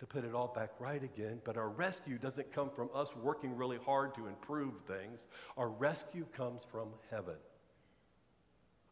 to 0.00 0.06
put 0.06 0.24
it 0.24 0.34
all 0.34 0.48
back 0.48 0.70
right 0.80 1.02
again. 1.02 1.40
But 1.44 1.56
our 1.56 1.68
rescue 1.68 2.18
doesn't 2.18 2.52
come 2.52 2.70
from 2.70 2.90
us 2.94 3.14
working 3.16 3.56
really 3.56 3.78
hard 3.84 4.14
to 4.16 4.26
improve 4.26 4.74
things. 4.86 5.26
Our 5.56 5.68
rescue 5.68 6.26
comes 6.36 6.62
from 6.70 6.88
heaven. 7.10 7.36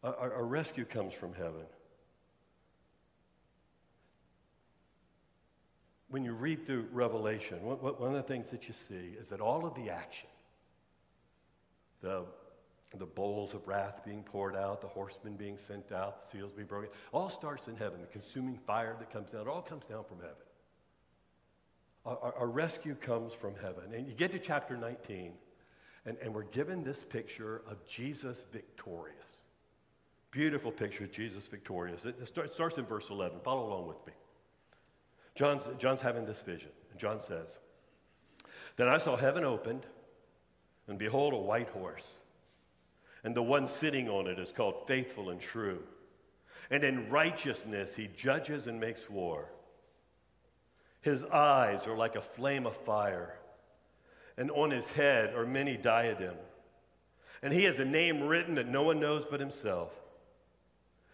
Our, 0.04 0.35
our 0.35 0.45
rescue 0.45 0.85
comes 0.85 1.14
from 1.14 1.35
heaven. 1.35 1.66
When 6.12 6.26
you 6.26 6.35
read 6.35 6.66
through 6.66 6.88
Revelation, 6.92 7.57
one, 7.62 7.78
of 7.81 8.12
the 8.12 8.23
things 8.23 8.50
that 8.50 8.69
you 8.69 8.75
see 8.75 9.16
is 9.19 9.31
that 9.31 9.40
all 9.40 9.64
of 9.64 9.75
the 9.75 9.88
action, 9.88 10.28
the 12.02 12.26
the 12.99 13.07
bowls 13.07 13.54
of 13.54 13.66
wrath 13.66 14.02
being 14.04 14.23
poured 14.23 14.54
out, 14.54 14.83
the 14.83 14.88
horsemen 14.88 15.37
being 15.37 15.57
sent 15.57 15.90
out, 15.90 16.23
the 16.23 16.28
seals 16.28 16.52
being 16.52 16.69
broken. 16.69 16.90
All 17.12 17.31
starts 17.31 17.66
in 17.66 17.76
heaven. 17.76 18.02
The 18.02 18.07
consuming 18.09 18.59
fire 18.66 18.95
that 18.99 19.11
comes 19.11 19.31
down, 19.31 19.40
it 19.40 19.49
all 19.49 19.62
comes 19.62 19.87
down 19.87 20.04
from 20.04 20.19
heaven. 20.19 20.37
Our, 22.04 22.35
our, 22.37 22.47
rescue 22.47 22.95
comes 22.95 23.33
from 23.33 23.54
heaven. 23.62 23.95
And 23.95 24.07
you 24.07 24.12
get 24.12 24.33
to 24.33 24.38
chapter 24.38 24.76
19, 24.76 25.33
and, 26.04 26.19
and 26.21 26.35
we're 26.35 26.42
given 26.42 26.85
this 26.85 27.02
picture 27.02 27.62
of 27.66 27.87
Jesus 27.87 28.47
victorious. 28.52 29.47
Beautiful 30.31 30.71
picture 30.71 31.04
of 31.04 31.12
Jesus 31.12 31.49
victorious. 31.49 32.04
It 32.04 32.28
starts 32.52 32.76
in 32.76 32.85
verse 32.85 33.09
11. 33.09 33.38
Follow 33.42 33.69
along 33.69 33.88
with 33.88 34.07
me. 34.07 34.12
John's, 35.35 35.69
John's 35.79 36.03
having 36.03 36.27
this 36.27 36.43
vision, 36.43 36.71
and 36.91 37.01
John 37.01 37.21
says, 37.21 37.59
Then 38.77 38.89
I 38.89 38.99
saw 38.99 39.17
heaven 39.17 39.45
opened, 39.45 39.87
and 40.89 40.99
behold, 40.99 41.33
a 41.33 41.39
white 41.39 41.69
horse 41.69 42.15
and 43.25 43.35
the 43.35 43.43
one 43.43 43.67
sitting 43.67 44.09
on 44.09 44.27
it 44.27 44.39
is 44.39 44.53
called 44.53 44.87
faithful 44.87 45.31
and 45.31 45.41
true. 45.41 45.83
And 46.71 46.85
in 46.85 47.09
righteousness 47.11 47.95
he 47.95 48.09
judges 48.09 48.67
and 48.67 48.81
makes 48.81 49.09
war. 49.09 49.51
His 51.01 51.25
eyes 51.25 51.87
are 51.87 51.97
like 51.97 52.17
a 52.17 52.23
flame 52.23 52.67
of 52.67 52.77
fire, 52.77 53.35
and 54.37 54.51
on 54.51 54.71
his 54.71 54.91
head 54.91 55.35
are 55.35 55.47
many 55.47 55.77
diadems. 55.77 56.39
And 57.43 57.53
he 57.53 57.65
has 57.65 57.79
a 57.79 57.85
name 57.85 58.23
written 58.23 58.55
that 58.55 58.69
no 58.69 58.85
one 58.85 59.01
knows 59.01 59.25
but 59.29 59.41
himself. 59.41 59.91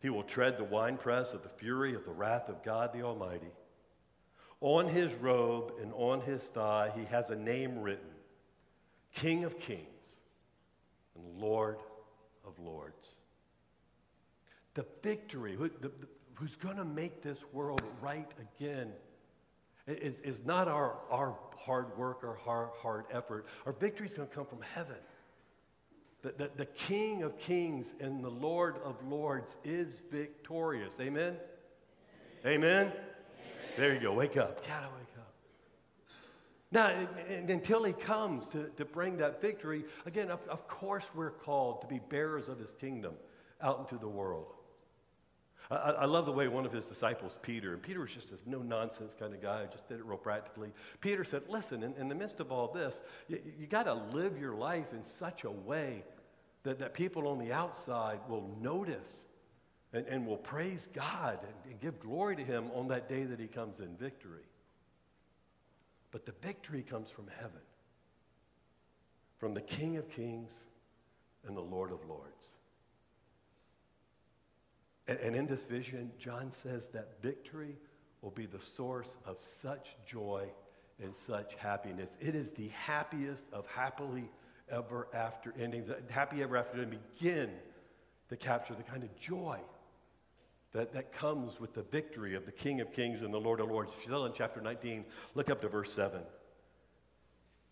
He 0.00 0.10
will 0.10 0.22
tread 0.22 0.58
the 0.58 0.64
winepress 0.64 1.32
of 1.32 1.42
the 1.42 1.48
fury 1.48 1.94
of 1.94 2.04
the 2.04 2.12
wrath 2.12 2.48
of 2.48 2.62
God 2.62 2.92
the 2.92 3.02
Almighty. 3.02 3.50
On 4.60 4.88
his 4.88 5.14
robe 5.14 5.72
and 5.80 5.92
on 5.94 6.20
his 6.20 6.42
thigh, 6.42 6.92
he 6.94 7.04
has 7.06 7.30
a 7.30 7.36
name 7.36 7.80
written 7.80 8.08
King 9.14 9.44
of 9.44 9.58
Kings 9.58 10.16
and 11.14 11.40
Lord 11.40 11.78
of 12.46 12.58
Lords 12.58 13.16
the 14.76 14.86
victory, 15.02 15.54
who, 15.54 15.70
the, 15.80 15.90
who's 16.34 16.54
going 16.54 16.76
to 16.76 16.84
make 16.84 17.22
this 17.22 17.38
world 17.52 17.82
right 18.00 18.30
again, 18.38 18.92
is, 19.86 20.20
is 20.20 20.44
not 20.44 20.68
our, 20.68 20.98
our 21.10 21.34
hard 21.56 21.96
work 21.96 22.22
or 22.22 22.36
hard, 22.36 22.68
hard 22.76 23.06
effort. 23.10 23.46
Our 23.64 23.72
victory 23.72 24.06
is 24.06 24.14
going 24.14 24.28
to 24.28 24.34
come 24.34 24.44
from 24.44 24.60
heaven. 24.60 24.96
The, 26.26 26.32
the, 26.32 26.50
the 26.56 26.66
King 26.66 27.22
of 27.22 27.38
kings 27.38 27.94
and 28.00 28.24
the 28.24 28.30
Lord 28.30 28.78
of 28.84 28.96
lords 29.06 29.58
is 29.62 30.02
victorious. 30.10 30.98
Amen? 30.98 31.36
Amen? 32.44 32.86
Amen? 32.88 32.92
There 33.76 33.94
you 33.94 34.00
go. 34.00 34.12
Wake 34.12 34.36
up. 34.36 34.66
Gotta 34.66 34.86
wake 34.86 35.06
up. 35.18 35.34
Now, 36.72 36.88
and 37.28 37.48
until 37.48 37.84
he 37.84 37.92
comes 37.92 38.48
to, 38.48 38.64
to 38.76 38.84
bring 38.84 39.18
that 39.18 39.40
victory, 39.40 39.84
again, 40.04 40.32
of, 40.32 40.40
of 40.48 40.66
course, 40.66 41.12
we're 41.14 41.30
called 41.30 41.82
to 41.82 41.86
be 41.86 42.00
bearers 42.08 42.48
of 42.48 42.58
his 42.58 42.72
kingdom 42.72 43.14
out 43.62 43.78
into 43.78 43.96
the 43.96 44.08
world. 44.08 44.52
I, 45.70 45.76
I, 45.76 46.04
love 46.06 46.26
the 46.26 46.32
way 46.32 46.48
one 46.48 46.66
of 46.66 46.72
his 46.72 46.86
disciples, 46.86 47.38
Peter, 47.42 47.72
and 47.72 47.82
Peter 47.82 48.00
was 48.00 48.12
just 48.12 48.30
this 48.30 48.42
no 48.46 48.62
nonsense 48.62 49.14
kind 49.18 49.32
of 49.32 49.40
guy 49.40 49.62
who 49.62 49.70
just 49.70 49.88
did 49.88 49.98
it 49.98 50.04
real 50.04 50.18
practically. 50.18 50.70
Peter 51.00 51.22
said, 51.22 51.42
Listen, 51.48 51.84
in, 51.84 51.94
in 51.94 52.08
the 52.08 52.14
midst 52.14 52.40
of 52.40 52.50
all 52.50 52.72
this, 52.72 53.00
you, 53.28 53.40
you 53.58 53.66
got 53.66 53.84
to 53.84 53.94
live 54.16 54.38
your 54.38 54.54
life 54.54 54.92
in 54.92 55.04
such 55.04 55.44
a 55.44 55.50
way 55.50 56.02
that, 56.66 56.80
that 56.80 56.94
people 56.94 57.28
on 57.28 57.38
the 57.38 57.52
outside 57.52 58.18
will 58.28 58.56
notice 58.60 59.24
and, 59.92 60.06
and 60.06 60.26
will 60.26 60.36
praise 60.36 60.88
God 60.92 61.38
and, 61.42 61.72
and 61.72 61.80
give 61.80 62.00
glory 62.00 62.36
to 62.36 62.44
him 62.44 62.70
on 62.74 62.88
that 62.88 63.08
day 63.08 63.22
that 63.24 63.38
he 63.38 63.46
comes 63.46 63.80
in 63.80 63.96
victory. 63.96 64.42
But 66.10 66.26
the 66.26 66.34
victory 66.42 66.82
comes 66.82 67.08
from 67.08 67.28
heaven, 67.38 67.60
from 69.38 69.54
the 69.54 69.60
King 69.60 69.96
of 69.96 70.10
Kings 70.10 70.52
and 71.46 71.56
the 71.56 71.62
Lord 71.62 71.92
of 71.92 72.04
Lords. 72.08 72.48
And, 75.06 75.18
and 75.20 75.36
in 75.36 75.46
this 75.46 75.66
vision, 75.66 76.10
John 76.18 76.50
says 76.50 76.88
that 76.88 77.22
victory 77.22 77.76
will 78.22 78.32
be 78.32 78.46
the 78.46 78.60
source 78.60 79.18
of 79.24 79.40
such 79.40 79.96
joy 80.04 80.48
and 81.00 81.14
such 81.14 81.54
happiness. 81.54 82.16
It 82.20 82.34
is 82.34 82.50
the 82.50 82.68
happiest 82.68 83.46
of 83.52 83.66
happily 83.68 84.28
ever 84.70 85.08
after 85.14 85.54
endings. 85.58 85.90
Happy 86.10 86.42
ever 86.42 86.56
after 86.56 86.84
to 86.84 86.86
begin 86.86 87.50
to 88.28 88.36
capture 88.36 88.74
the 88.74 88.82
kind 88.82 89.02
of 89.02 89.18
joy 89.18 89.58
that, 90.72 90.92
that 90.92 91.12
comes 91.12 91.60
with 91.60 91.74
the 91.74 91.82
victory 91.82 92.34
of 92.34 92.44
the 92.44 92.52
King 92.52 92.80
of 92.80 92.92
Kings 92.92 93.22
and 93.22 93.32
the 93.32 93.38
Lord 93.38 93.60
of 93.60 93.70
Lords. 93.70 93.92
Still 94.02 94.26
in 94.26 94.32
chapter 94.34 94.60
19, 94.60 95.04
look 95.34 95.48
up 95.48 95.60
to 95.62 95.68
verse 95.68 95.92
7. 95.92 96.20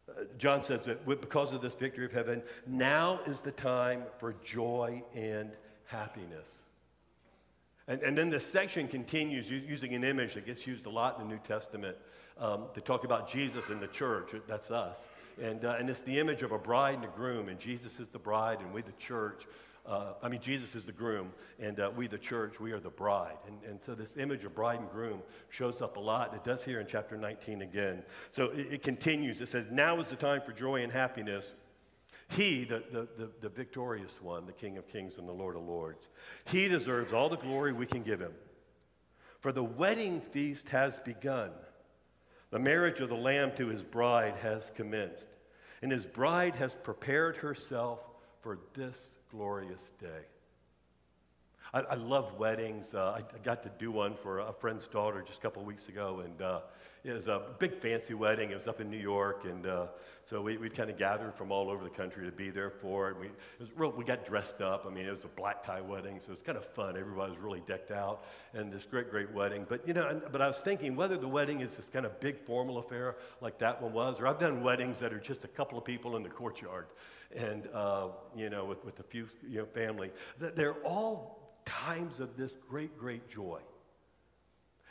Uh, 0.08 0.12
John 0.38 0.62
says 0.62 0.80
that 0.86 1.06
because 1.06 1.52
of 1.52 1.60
this 1.60 1.74
victory 1.74 2.04
of 2.04 2.12
heaven, 2.12 2.42
now 2.66 3.20
is 3.26 3.40
the 3.40 3.50
time 3.50 4.04
for 4.18 4.34
joy 4.44 5.02
and 5.14 5.50
happiness. 5.86 6.48
And, 7.86 8.00
and 8.02 8.16
then 8.16 8.30
this 8.30 8.46
section 8.46 8.88
continues 8.88 9.50
using 9.50 9.94
an 9.94 10.04
image 10.04 10.34
that 10.34 10.46
gets 10.46 10.66
used 10.66 10.86
a 10.86 10.90
lot 10.90 11.18
in 11.18 11.28
the 11.28 11.34
New 11.34 11.40
Testament 11.40 11.96
um, 12.38 12.66
to 12.74 12.80
talk 12.80 13.04
about 13.04 13.28
Jesus 13.28 13.68
and 13.68 13.80
the 13.80 13.86
church. 13.86 14.30
That's 14.48 14.70
us. 14.70 15.06
And, 15.41 15.64
uh, 15.64 15.76
and 15.79 15.91
it's 15.91 16.03
the 16.03 16.19
image 16.19 16.43
of 16.43 16.53
a 16.53 16.59
bride 16.59 16.95
and 16.95 17.05
a 17.05 17.09
groom, 17.09 17.49
and 17.49 17.59
Jesus 17.59 17.99
is 17.99 18.09
the 18.09 18.19
bride, 18.19 18.61
and 18.61 18.73
we, 18.73 18.83
the 18.83 18.93
church, 18.93 19.47
uh, 19.87 20.14
I 20.23 20.29
mean, 20.29 20.41
Jesus 20.41 20.75
is 20.75 20.85
the 20.85 20.93
groom, 20.93 21.33
and 21.59 21.81
uh, 21.81 21.91
we, 21.95 22.07
the 22.07 22.19
church, 22.19 22.61
we 22.61 22.73
are 22.73 22.81
the 22.81 22.91
bride. 22.91 23.37
And, 23.47 23.59
and 23.69 23.81
so 23.83 23.95
this 23.95 24.17
image 24.17 24.45
of 24.45 24.55
bride 24.55 24.81
and 24.81 24.91
groom 24.91 25.21
shows 25.50 25.83
up 25.83 25.97
a 25.97 26.00
lot. 26.00 26.35
It 26.35 26.45
does 26.45 26.64
here 26.64 26.81
in 26.81 26.87
chapter 26.87 27.17
19 27.17 27.62
again. 27.62 28.03
So 28.31 28.47
it, 28.50 28.75
it 28.75 28.83
continues. 28.83 29.41
It 29.41 29.49
says, 29.49 29.67
Now 29.71 29.99
is 30.00 30.09
the 30.09 30.17
time 30.17 30.41
for 30.41 30.53
joy 30.53 30.83
and 30.83 30.93
happiness 30.93 31.55
he, 32.29 32.64
the, 32.64 32.83
the, 32.91 33.09
the, 33.17 33.31
the, 33.41 33.49
victorious 33.49 34.21
one, 34.23 34.47
the 34.47 34.53
King 34.53 34.79
of 34.79 34.88
kings 34.88 35.19
and 35.19 35.29
the 35.29 35.33
Lord 35.33 35.57
of 35.57 35.62
lords, 35.62 36.09
he 36.47 36.69
deserves 36.69 37.12
all 37.12 37.29
the 37.29 37.37
glory 37.37 37.73
we 37.73 37.87
can 37.87 38.03
give 38.03 38.21
him. 38.21 38.33
For 39.41 39.53
the 39.53 39.62
wedding 39.62 40.21
feast 40.21 40.69
has 40.71 40.99
begun. 40.99 41.50
The 42.54 42.61
marriage 42.61 43.00
of 43.00 43.08
the 43.08 43.16
Lamb 43.16 43.50
to 43.56 43.66
his 43.66 43.82
bride 43.82 44.37
has 44.37 44.70
commenced, 44.76 45.26
and 45.82 45.90
his 45.90 46.06
bride 46.06 46.54
has 46.54 46.73
prepared 46.73 47.37
herself 47.37 47.99
for 48.42 48.61
this 48.75 49.16
glorious 49.28 49.90
day. 50.00 50.23
I, 51.73 51.80
I 51.80 51.94
love 51.94 52.38
weddings. 52.38 52.94
Uh, 52.94 53.18
I, 53.18 53.34
I, 53.34 53.38
got 53.42 53.64
to 53.64 53.73
do 53.76 53.90
one 53.90 54.14
for 54.14 54.38
a 54.38 54.52
friend's 54.52 54.87
daughter 54.87 55.20
just 55.20 55.40
a 55.40 55.42
couple 55.42 55.64
weeks 55.64 55.88
ago, 55.88 56.23
and 56.25 56.40
uh, 56.40 56.61
it 57.04 57.12
was 57.12 57.28
a 57.28 57.42
big 57.58 57.75
fancy 57.75 58.14
wedding. 58.14 58.50
It 58.50 58.54
was 58.54 58.66
up 58.66 58.80
in 58.80 58.90
New 58.90 58.96
York, 58.96 59.44
and 59.44 59.66
uh, 59.66 59.87
so 60.25 60.40
we, 60.40 60.56
we 60.56 60.70
kind 60.70 60.88
of 60.88 60.96
gathered 60.96 61.34
from 61.34 61.52
all 61.52 61.68
over 61.68 61.84
the 61.84 61.90
country 61.90 62.25
to 62.25 62.32
be 62.32 62.49
there 62.49 62.70
for 62.70 63.11
it. 63.11 63.20
We, 63.20 63.26
it 63.26 63.32
was 63.61 63.68
real, 63.76 63.90
we 63.90 64.04
got 64.04 64.25
dressed 64.25 64.62
up. 64.62 64.87
I 64.87 64.90
mean, 64.90 65.04
it 65.04 65.11
was 65.11 65.25
a 65.25 65.28
black 65.28 65.62
tie 65.62 65.82
wedding, 65.82 66.18
so 66.18 66.28
it 66.28 66.30
was 66.30 66.42
kind 66.42 66.56
of 66.56 66.64
fun. 66.64 66.96
Everybody 66.96 67.32
was 67.32 67.38
really 67.38 67.62
decked 67.66 67.90
out, 67.90 68.25
and 68.54 68.73
this 68.73 68.87
great, 68.87 69.11
great 69.11 69.30
wedding. 69.32 69.66
But, 69.68 69.87
you 69.87 69.92
know, 69.92 70.23
but 70.32 70.40
I 70.40 70.49
was 70.49 70.61
thinking 70.61 70.96
whether 70.96 71.18
the 71.18 71.28
wedding 71.28 71.61
is 71.61 71.76
this 71.76 71.90
kind 71.90 72.06
of 72.06 72.18
big 72.20 72.38
formal 72.40 72.78
affair 72.78 73.16
like 73.42 73.58
that 73.58 73.82
one 73.82 73.92
was, 73.92 74.18
or 74.18 74.26
I've 74.26 74.38
done 74.38 74.62
weddings 74.62 74.99
that 75.00 75.12
are 75.12 75.20
just 75.20 75.44
a 75.44 75.49
couple 75.49 75.76
of 75.76 75.84
people 75.84 76.16
in 76.16 76.23
the 76.23 76.30
courtyard 76.30 76.87
and, 77.37 77.68
uh, 77.75 78.08
you 78.34 78.49
know, 78.49 78.64
with, 78.64 78.82
with 78.82 78.99
a 79.00 79.02
few, 79.02 79.28
you 79.46 79.58
know, 79.58 79.66
family. 79.66 80.11
They're 80.38 80.82
all 80.84 81.58
times 81.66 82.20
of 82.20 82.37
this 82.38 82.52
great, 82.66 82.96
great 82.99 83.28
joy. 83.28 83.61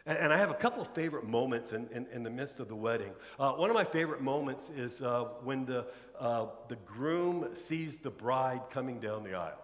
And, 0.05 0.17
and 0.17 0.33
I 0.33 0.38
have 0.38 0.50
a 0.50 0.55
couple 0.55 0.81
of 0.81 0.89
favorite 0.89 1.25
moments 1.25 1.72
in, 1.72 1.88
in, 1.93 2.07
in 2.13 2.24
the 2.24 2.29
midst 2.29 2.60
of 2.60 2.67
the 2.67 2.75
wedding. 2.75 3.12
Uh, 3.39 3.53
one 3.53 3.69
of 3.69 3.74
my 3.74 3.83
favorite 3.83 4.22
moments 4.22 4.69
is 4.69 5.01
uh, 5.01 5.25
when 5.43 5.65
the, 5.65 5.86
uh, 6.19 6.48
the 6.67 6.75
groom 6.77 7.50
sees 7.53 7.98
the 7.98 8.12
bride 8.12 8.62
coming 8.69 9.00
down 9.00 9.24
the 9.24 9.33
aisle. 9.33 9.62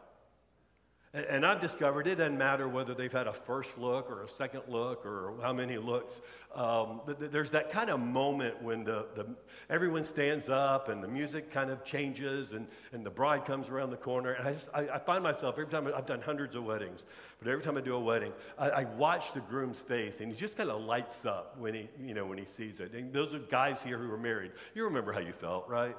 And 1.11 1.43
I've 1.43 1.59
discovered 1.59 2.05
it 2.05 2.15
doesn't 2.15 2.37
matter 2.37 2.67
whether 2.67 2.93
they've 2.93 3.11
had 3.11 3.25
a 3.25 3.33
first 3.33 3.75
look 3.79 4.11
or 4.11 4.23
a 4.23 4.29
second 4.29 4.61
look 4.67 5.03
or 5.07 5.33
how 5.41 5.51
many 5.51 5.79
looks. 5.79 6.21
Um, 6.53 7.01
there's 7.17 7.49
that 7.49 7.71
kind 7.71 7.89
of 7.89 7.99
moment 7.99 8.61
when 8.61 8.83
the, 8.83 9.07
the, 9.15 9.25
everyone 9.71 10.03
stands 10.03 10.49
up 10.49 10.87
and 10.87 11.03
the 11.03 11.07
music 11.07 11.51
kind 11.51 11.71
of 11.71 11.83
changes 11.83 12.51
and, 12.51 12.67
and 12.91 13.03
the 13.03 13.09
bride 13.09 13.43
comes 13.43 13.69
around 13.69 13.89
the 13.89 13.97
corner. 13.97 14.33
And 14.33 14.47
I, 14.47 14.53
just, 14.53 14.69
I, 14.71 14.81
I 14.81 14.99
find 14.99 15.23
myself, 15.23 15.55
every 15.57 15.71
time 15.71 15.91
I've 15.95 16.05
done 16.05 16.21
hundreds 16.21 16.55
of 16.55 16.63
weddings, 16.63 17.05
but 17.39 17.47
every 17.47 17.63
time 17.63 17.75
I 17.75 17.81
do 17.81 17.95
a 17.95 17.99
wedding, 17.99 18.31
I, 18.59 18.69
I 18.69 18.83
watch 18.83 19.33
the 19.33 19.39
groom's 19.39 19.79
face 19.79 20.19
and 20.19 20.31
he 20.31 20.37
just 20.37 20.57
kind 20.57 20.69
of 20.69 20.79
lights 20.83 21.25
up 21.25 21.57
when 21.57 21.73
he, 21.73 21.89
you 21.99 22.13
know, 22.13 22.27
when 22.27 22.37
he 22.37 22.45
sees 22.45 22.79
it. 22.79 22.93
And 22.93 23.11
those 23.11 23.33
are 23.33 23.39
guys 23.39 23.77
here 23.83 23.97
who 23.97 24.11
are 24.11 24.17
married. 24.17 24.51
You 24.75 24.83
remember 24.83 25.11
how 25.11 25.21
you 25.21 25.33
felt, 25.33 25.67
right? 25.67 25.97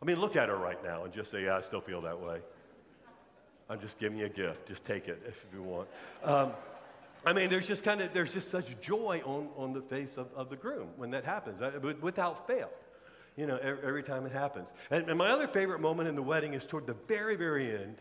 I 0.00 0.04
mean, 0.04 0.20
look 0.20 0.36
at 0.36 0.48
her 0.48 0.56
right 0.56 0.82
now 0.84 1.02
and 1.02 1.12
just 1.12 1.32
say, 1.32 1.44
yeah, 1.44 1.56
I 1.56 1.60
still 1.60 1.80
feel 1.80 2.00
that 2.02 2.20
way. 2.20 2.40
I'm 3.72 3.80
just 3.80 3.98
giving 3.98 4.18
you 4.18 4.26
a 4.26 4.28
gift. 4.28 4.68
Just 4.68 4.84
take 4.84 5.08
it 5.08 5.22
if 5.26 5.46
you 5.50 5.62
want. 5.62 5.88
Um, 6.22 6.52
I 7.24 7.32
mean, 7.32 7.48
there's 7.48 7.66
just 7.66 7.82
kind 7.82 8.02
of, 8.02 8.12
there's 8.12 8.34
just 8.34 8.50
such 8.50 8.78
joy 8.82 9.22
on, 9.24 9.48
on 9.56 9.72
the 9.72 9.80
face 9.80 10.18
of, 10.18 10.26
of 10.36 10.50
the 10.50 10.56
groom 10.56 10.88
when 10.96 11.10
that 11.12 11.24
happens, 11.24 11.62
uh, 11.62 11.70
without 12.02 12.46
fail, 12.46 12.68
you 13.34 13.46
know, 13.46 13.56
every, 13.62 13.82
every 13.82 14.02
time 14.02 14.26
it 14.26 14.32
happens. 14.32 14.74
And, 14.90 15.08
and, 15.08 15.16
my 15.16 15.30
other 15.30 15.48
favorite 15.48 15.80
moment 15.80 16.06
in 16.06 16.14
the 16.16 16.22
wedding 16.22 16.52
is 16.52 16.66
toward 16.66 16.86
the 16.86 16.96
very, 17.08 17.34
very 17.34 17.74
end. 17.74 17.96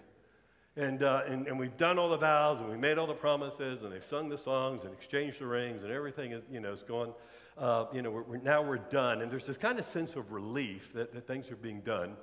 And, 0.75 1.03
uh, 1.03 1.23
and, 1.25 1.47
and 1.47 1.57
we've 1.57 1.77
done 1.77 1.97
all 1.97 2.09
the 2.09 2.17
vows 2.17 2.59
and 2.59 2.69
we 2.69 2.75
made 2.75 2.97
all 2.97 3.07
the 3.07 3.13
promises 3.13 3.83
and 3.83 3.93
they've 3.93 4.03
sung 4.03 4.27
the 4.27 4.37
songs 4.37 4.83
and 4.83 4.93
exchanged 4.93 5.39
the 5.39 5.47
rings 5.47 5.83
and 5.83 5.91
everything 5.93 6.33
is, 6.33 6.43
you 6.51 6.59
know, 6.59 6.73
is 6.73 6.83
going, 6.83 7.13
uh, 7.57 7.85
you 7.93 8.01
know, 8.01 8.11
we're, 8.11 8.23
we're, 8.23 8.37
now 8.37 8.61
we're 8.61 8.77
done. 8.77 9.21
And 9.21 9.31
there's 9.31 9.45
this 9.45 9.57
kind 9.57 9.79
of 9.79 9.85
sense 9.85 10.17
of 10.17 10.33
relief 10.33 10.91
that, 10.93 11.13
that 11.13 11.27
things 11.27 11.49
are 11.49 11.55
being 11.55 11.79
done. 11.79 12.17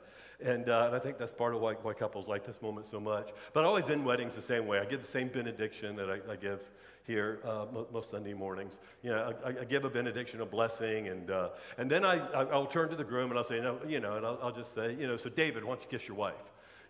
And, 0.44 0.68
uh, 0.68 0.84
and 0.86 0.94
I 0.94 0.98
think 1.00 1.18
that's 1.18 1.32
part 1.32 1.54
of 1.54 1.60
why, 1.60 1.74
why 1.74 1.94
couples 1.94 2.28
like 2.28 2.46
this 2.46 2.62
moment 2.62 2.86
so 2.86 3.00
much. 3.00 3.30
But 3.52 3.64
I 3.64 3.66
always 3.66 3.90
end 3.90 4.04
weddings 4.04 4.36
the 4.36 4.42
same 4.42 4.66
way. 4.66 4.78
I 4.78 4.84
give 4.84 5.00
the 5.00 5.06
same 5.06 5.28
benediction 5.28 5.96
that 5.96 6.08
I, 6.08 6.32
I 6.32 6.36
give 6.36 6.60
here 7.04 7.40
uh, 7.42 7.66
most 7.90 8.10
Sunday 8.10 8.34
mornings. 8.34 8.78
You 9.02 9.10
know, 9.10 9.34
I, 9.44 9.48
I, 9.48 9.64
give 9.64 9.84
a 9.84 9.90
benediction, 9.90 10.42
a 10.42 10.46
blessing, 10.46 11.08
and, 11.08 11.30
uh, 11.30 11.48
and 11.78 11.90
then 11.90 12.04
I, 12.04 12.18
I'll 12.34 12.66
turn 12.66 12.90
to 12.90 12.96
the 12.96 13.02
groom 13.02 13.30
and 13.30 13.38
I'll 13.38 13.44
say, 13.44 13.60
no, 13.60 13.78
you 13.88 13.98
know, 13.98 14.16
and 14.16 14.26
I'll, 14.26 14.38
I'll 14.42 14.52
just 14.52 14.74
say, 14.74 14.94
you 14.94 15.06
know, 15.06 15.16
so 15.16 15.30
David, 15.30 15.64
why 15.64 15.70
don't 15.72 15.82
you 15.82 15.88
kiss 15.88 16.06
your 16.06 16.18
wife? 16.18 16.34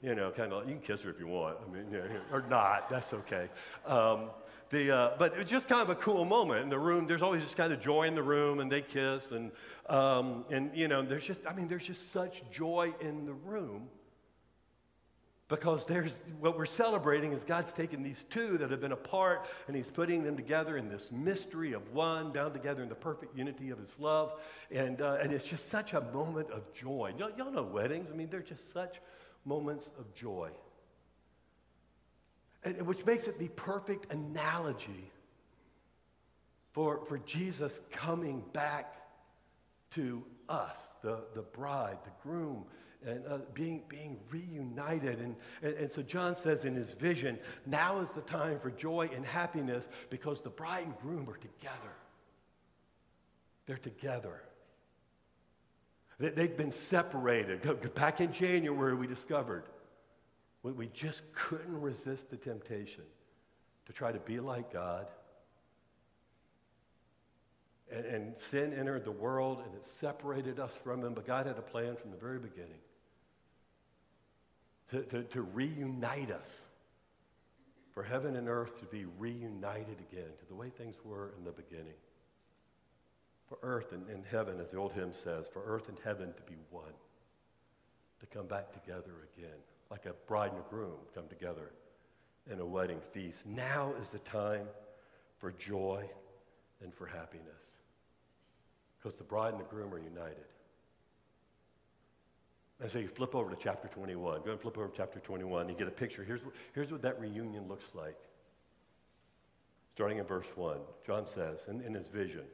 You 0.03 0.15
know, 0.15 0.31
kind 0.31 0.53
of, 0.53 0.69
you 0.69 0.75
can 0.75 0.83
kiss 0.83 1.03
her 1.05 1.11
if 1.11 1.21
you 1.21 1.29
want. 1.29 1.57
I 1.65 1.73
mean, 1.73 1.87
you 1.91 1.99
know, 1.99 2.21
or 2.33 2.43
not, 2.51 2.91
that's 2.91 3.15
okay. 3.15 3.49
Um, 3.87 4.31
the, 4.71 4.95
uh, 4.95 5.17
but 5.19 5.33
it 5.33 5.39
was 5.39 5.49
just 5.49 5.69
kind 5.69 5.81
of 5.81 5.89
a 5.89 5.95
cool 5.95 6.25
moment 6.25 6.63
in 6.63 6.69
the 6.69 6.79
room. 6.79 7.07
There's 7.07 7.23
always 7.23 7.43
just 7.43 7.57
kind 7.57 7.73
of 7.73 7.81
joy 7.81 8.03
in 8.05 8.15
the 8.15 8.23
room, 8.23 8.61
and 8.61 8.71
they 8.71 8.83
kiss, 8.83 9.31
and 9.31 9.51
um, 9.89 10.45
and 10.51 10.71
you 10.75 10.89
know, 10.89 11.03
there's 11.03 11.27
just 11.27 11.41
I 11.49 11.55
mean, 11.55 11.69
there's 11.69 11.87
just 11.87 12.13
such 12.13 12.43
joy 12.51 12.93
in 13.01 13.25
the 13.25 13.33
room 13.33 13.89
because 15.49 15.87
there's 15.87 16.21
what 16.39 16.59
we're 16.59 16.67
celebrating 16.67 17.33
is 17.33 17.45
God's 17.45 17.73
taken 17.73 18.03
these 18.03 18.25
two 18.25 18.59
that 18.59 18.71
have 18.71 18.81
been 18.83 18.93
apart 18.93 19.47
and 19.67 19.75
He's 19.77 19.91
putting 19.91 20.23
them 20.23 20.37
together 20.37 20.77
in 20.77 20.91
this 20.91 21.11
mystery 21.11 21.73
of 21.73 21.95
one, 21.95 22.33
down 22.33 22.53
together 22.53 22.83
in 22.83 22.91
the 22.91 22.95
perfect 22.95 23.35
unity 23.37 23.71
of 23.71 23.79
His 23.79 23.99
love, 23.99 24.35
and 24.71 25.01
uh, 25.01 25.19
and 25.23 25.33
it's 25.33 25.49
just 25.49 25.71
such 25.71 25.95
a 25.95 26.03
moment 26.13 26.51
of 26.51 26.75
joy. 26.75 27.15
Y'all, 27.19 27.31
y'all 27.39 27.51
know 27.51 27.63
weddings. 27.63 28.11
I 28.13 28.17
mean, 28.17 28.29
they're 28.29 28.43
just 28.43 28.71
such 28.71 29.01
moments 29.47 29.89
of 29.99 30.13
joy 30.15 30.51
which 32.77 33.05
makes 33.07 33.27
it 33.27 33.39
the 33.39 33.49
perfect 33.49 34.13
analogy 34.13 35.11
for, 36.73 37.05
for 37.07 37.19
Jesus 37.19 37.81
coming 37.91 38.45
back 38.53 38.95
to 39.93 40.25
us, 40.49 40.77
the, 41.03 41.25
the 41.35 41.43
bride, 41.43 41.99
the 42.05 42.11
groom, 42.23 42.65
and 43.07 43.25
uh, 43.27 43.39
being, 43.55 43.83
being 43.89 44.19
reunited. 44.31 45.21
And, 45.21 45.37
and, 45.63 45.75
and, 45.75 45.93
so 45.93 46.03
John 46.03 46.35
says 46.35 46.65
in 46.65 46.75
his 46.75 46.93
vision, 46.93 47.39
now 47.67 48.01
is 48.01 48.11
the 48.11 48.23
time 48.23 48.59
for 48.59 48.71
joy 48.71 49.09
and 49.15 49.25
happiness 49.25 49.89
because 50.11 50.41
the 50.41 50.51
bride 50.51 50.85
and 50.85 50.99
groom 50.99 51.29
are 51.31 51.37
together. 51.37 51.95
They're 53.67 53.77
together. 53.77 54.43
They, 56.19 56.31
they've 56.31 56.57
been 56.57 56.73
separated. 56.73 57.95
Back 57.95 58.21
in 58.21 58.33
January, 58.33 58.95
we 58.95 59.07
discovered 59.07 59.65
we 60.77 60.89
just 60.89 61.23
couldn't 61.33 61.81
resist 61.81 62.31
the 62.31 62.37
temptation 62.37 63.05
to 63.87 63.93
try 63.93 64.13
to 64.13 64.19
be 64.19 64.41
like 64.41 64.73
God. 64.73 65.07
And, 67.91 68.05
and, 68.05 68.37
sin 68.37 68.75
entered 68.75 69.05
the 69.05 69.11
world 69.11 69.63
and 69.65 69.75
it 69.75 69.85
separated 69.85 70.61
us 70.61 70.73
from 70.73 71.03
Him, 71.03 71.15
but 71.15 71.27
God 71.27 71.47
had 71.47 71.57
a 71.57 71.63
plan 71.63 71.97
from 71.97 72.11
the 72.11 72.19
very 72.19 72.39
beginning 72.39 72.81
to, 74.91 75.03
to, 75.05 75.23
to 75.23 75.43
reunite 75.43 76.31
us, 76.31 76.65
for 77.93 78.03
heaven 78.03 78.37
and 78.37 78.49
earth 78.49 78.79
to 78.81 78.87
be 78.87 79.07
reunited 79.19 79.99
again 80.11 80.31
to 80.39 80.47
the 80.49 80.55
way 80.55 80.69
things 80.69 80.97
were 81.03 81.33
in 81.39 81.45
the 81.45 81.51
beginning. 81.51 81.97
For 83.49 83.59
earth 83.63 83.93
and, 83.93 84.07
and 84.09 84.23
heaven, 84.31 84.61
as 84.61 84.71
the 84.71 84.77
old 84.77 84.93
hymn 84.93 85.15
says, 85.15 85.49
for 85.51 85.63
earth 85.65 85.89
and 85.89 85.99
heaven 86.05 86.35
to 86.35 86.43
be 86.43 86.59
one, 86.71 86.93
to 88.21 88.27
come 88.27 88.47
back 88.47 88.73
together 88.73 89.15
again 89.35 89.59
like 89.91 90.07
a 90.07 90.13
bride 90.27 90.53
and 90.53 90.61
a 90.61 90.69
groom 90.69 90.99
come 91.15 91.29
together 91.29 91.73
in 92.51 92.61
a 92.61 92.67
wedding 92.67 93.01
feast. 93.13 93.47
Now 93.47 93.93
is 94.01 94.11
the 94.11 94.19
time 94.21 94.67
for 95.39 95.53
joy 95.53 96.09
and 96.83 96.93
for 96.95 97.07
happiness 97.07 97.79
because 98.99 99.19
the 99.19 99.25
bride 99.25 99.53
and 99.53 99.61
the 99.61 99.67
groom 99.67 99.93
are 99.95 99.99
united. 99.99 100.45
And 102.81 102.91
so 102.91 102.99
you 102.99 103.09
flip 103.09 103.35
over 103.35 103.51
to 103.51 103.57
chapter 103.57 103.89
21. 103.89 104.43
Go 104.45 104.53
and 104.53 104.61
flip 104.61 104.79
over 104.79 104.89
to 104.89 104.97
chapter 104.97 105.19
21. 105.19 105.69
You 105.69 105.75
get 105.75 105.89
a 105.89 105.93
picture. 105.93 106.23
Here's, 106.23 106.41
here's 106.75 106.93
what 106.93 107.03
that 107.03 107.19
reunion 107.21 107.67
looks 107.67 107.89
like. 107.95 108.17
Starting 109.95 110.19
in 110.19 110.25
verse 110.25 110.47
1, 110.55 110.79
John 111.05 111.27
says, 111.27 111.67
in, 111.67 111.81
in 111.81 111.93
his 111.93 112.09
vision, 112.09 112.45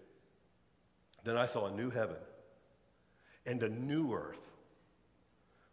Then 1.24 1.36
I 1.36 1.46
saw 1.46 1.66
a 1.66 1.70
new 1.70 1.90
heaven 1.90 2.16
and 3.44 3.62
a 3.62 3.68
new 3.68 4.14
earth. 4.14 4.40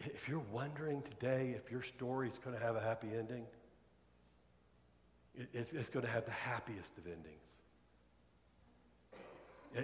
If 0.00 0.28
you're 0.28 0.44
wondering 0.52 1.02
today 1.02 1.54
if 1.56 1.70
your 1.70 1.82
story 1.82 2.28
is 2.28 2.38
going 2.38 2.56
to 2.56 2.62
have 2.62 2.76
a 2.76 2.80
happy 2.80 3.08
ending, 3.16 3.44
it's, 5.52 5.88
going 5.88 6.04
to 6.04 6.10
have 6.10 6.24
the 6.24 6.30
happiest 6.30 6.96
of 6.98 7.06
endings. 7.06 7.28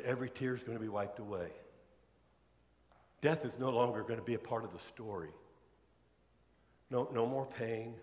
Every 0.04 0.28
tear 0.28 0.54
is 0.54 0.62
going 0.62 0.76
to 0.76 0.82
be 0.82 0.88
wiped 0.88 1.18
away. 1.18 1.48
Death 3.20 3.44
is 3.44 3.58
no 3.58 3.70
longer 3.70 4.02
going 4.02 4.18
to 4.18 4.24
be 4.24 4.34
a 4.34 4.38
part 4.38 4.64
of 4.64 4.72
the 4.72 4.78
story. 4.78 5.30
No, 6.90 7.08
no 7.12 7.26
more 7.26 7.46
pain, 7.46 7.94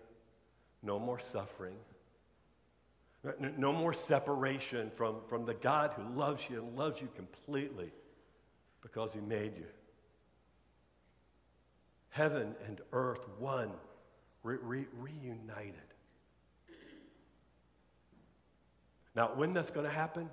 no 0.82 0.98
more 0.98 1.18
suffering, 1.18 1.76
no, 3.24 3.50
no 3.56 3.72
more 3.72 3.92
separation 3.92 4.90
from, 4.90 5.16
from 5.28 5.44
the 5.44 5.54
God 5.54 5.92
who 5.96 6.02
loves 6.16 6.48
you 6.48 6.62
and 6.62 6.76
loves 6.76 7.00
you 7.00 7.08
completely 7.16 7.90
because 8.82 9.12
he 9.12 9.20
made 9.20 9.56
you. 9.56 9.66
Heaven 12.16 12.54
and 12.66 12.80
earth, 12.94 13.26
one, 13.38 13.70
re- 14.42 14.56
re- 14.62 14.86
reunited. 14.98 15.74
Now, 19.14 19.32
when 19.34 19.52
that's 19.52 19.68
going 19.68 19.84
to 19.84 19.92
happen, 19.92 20.30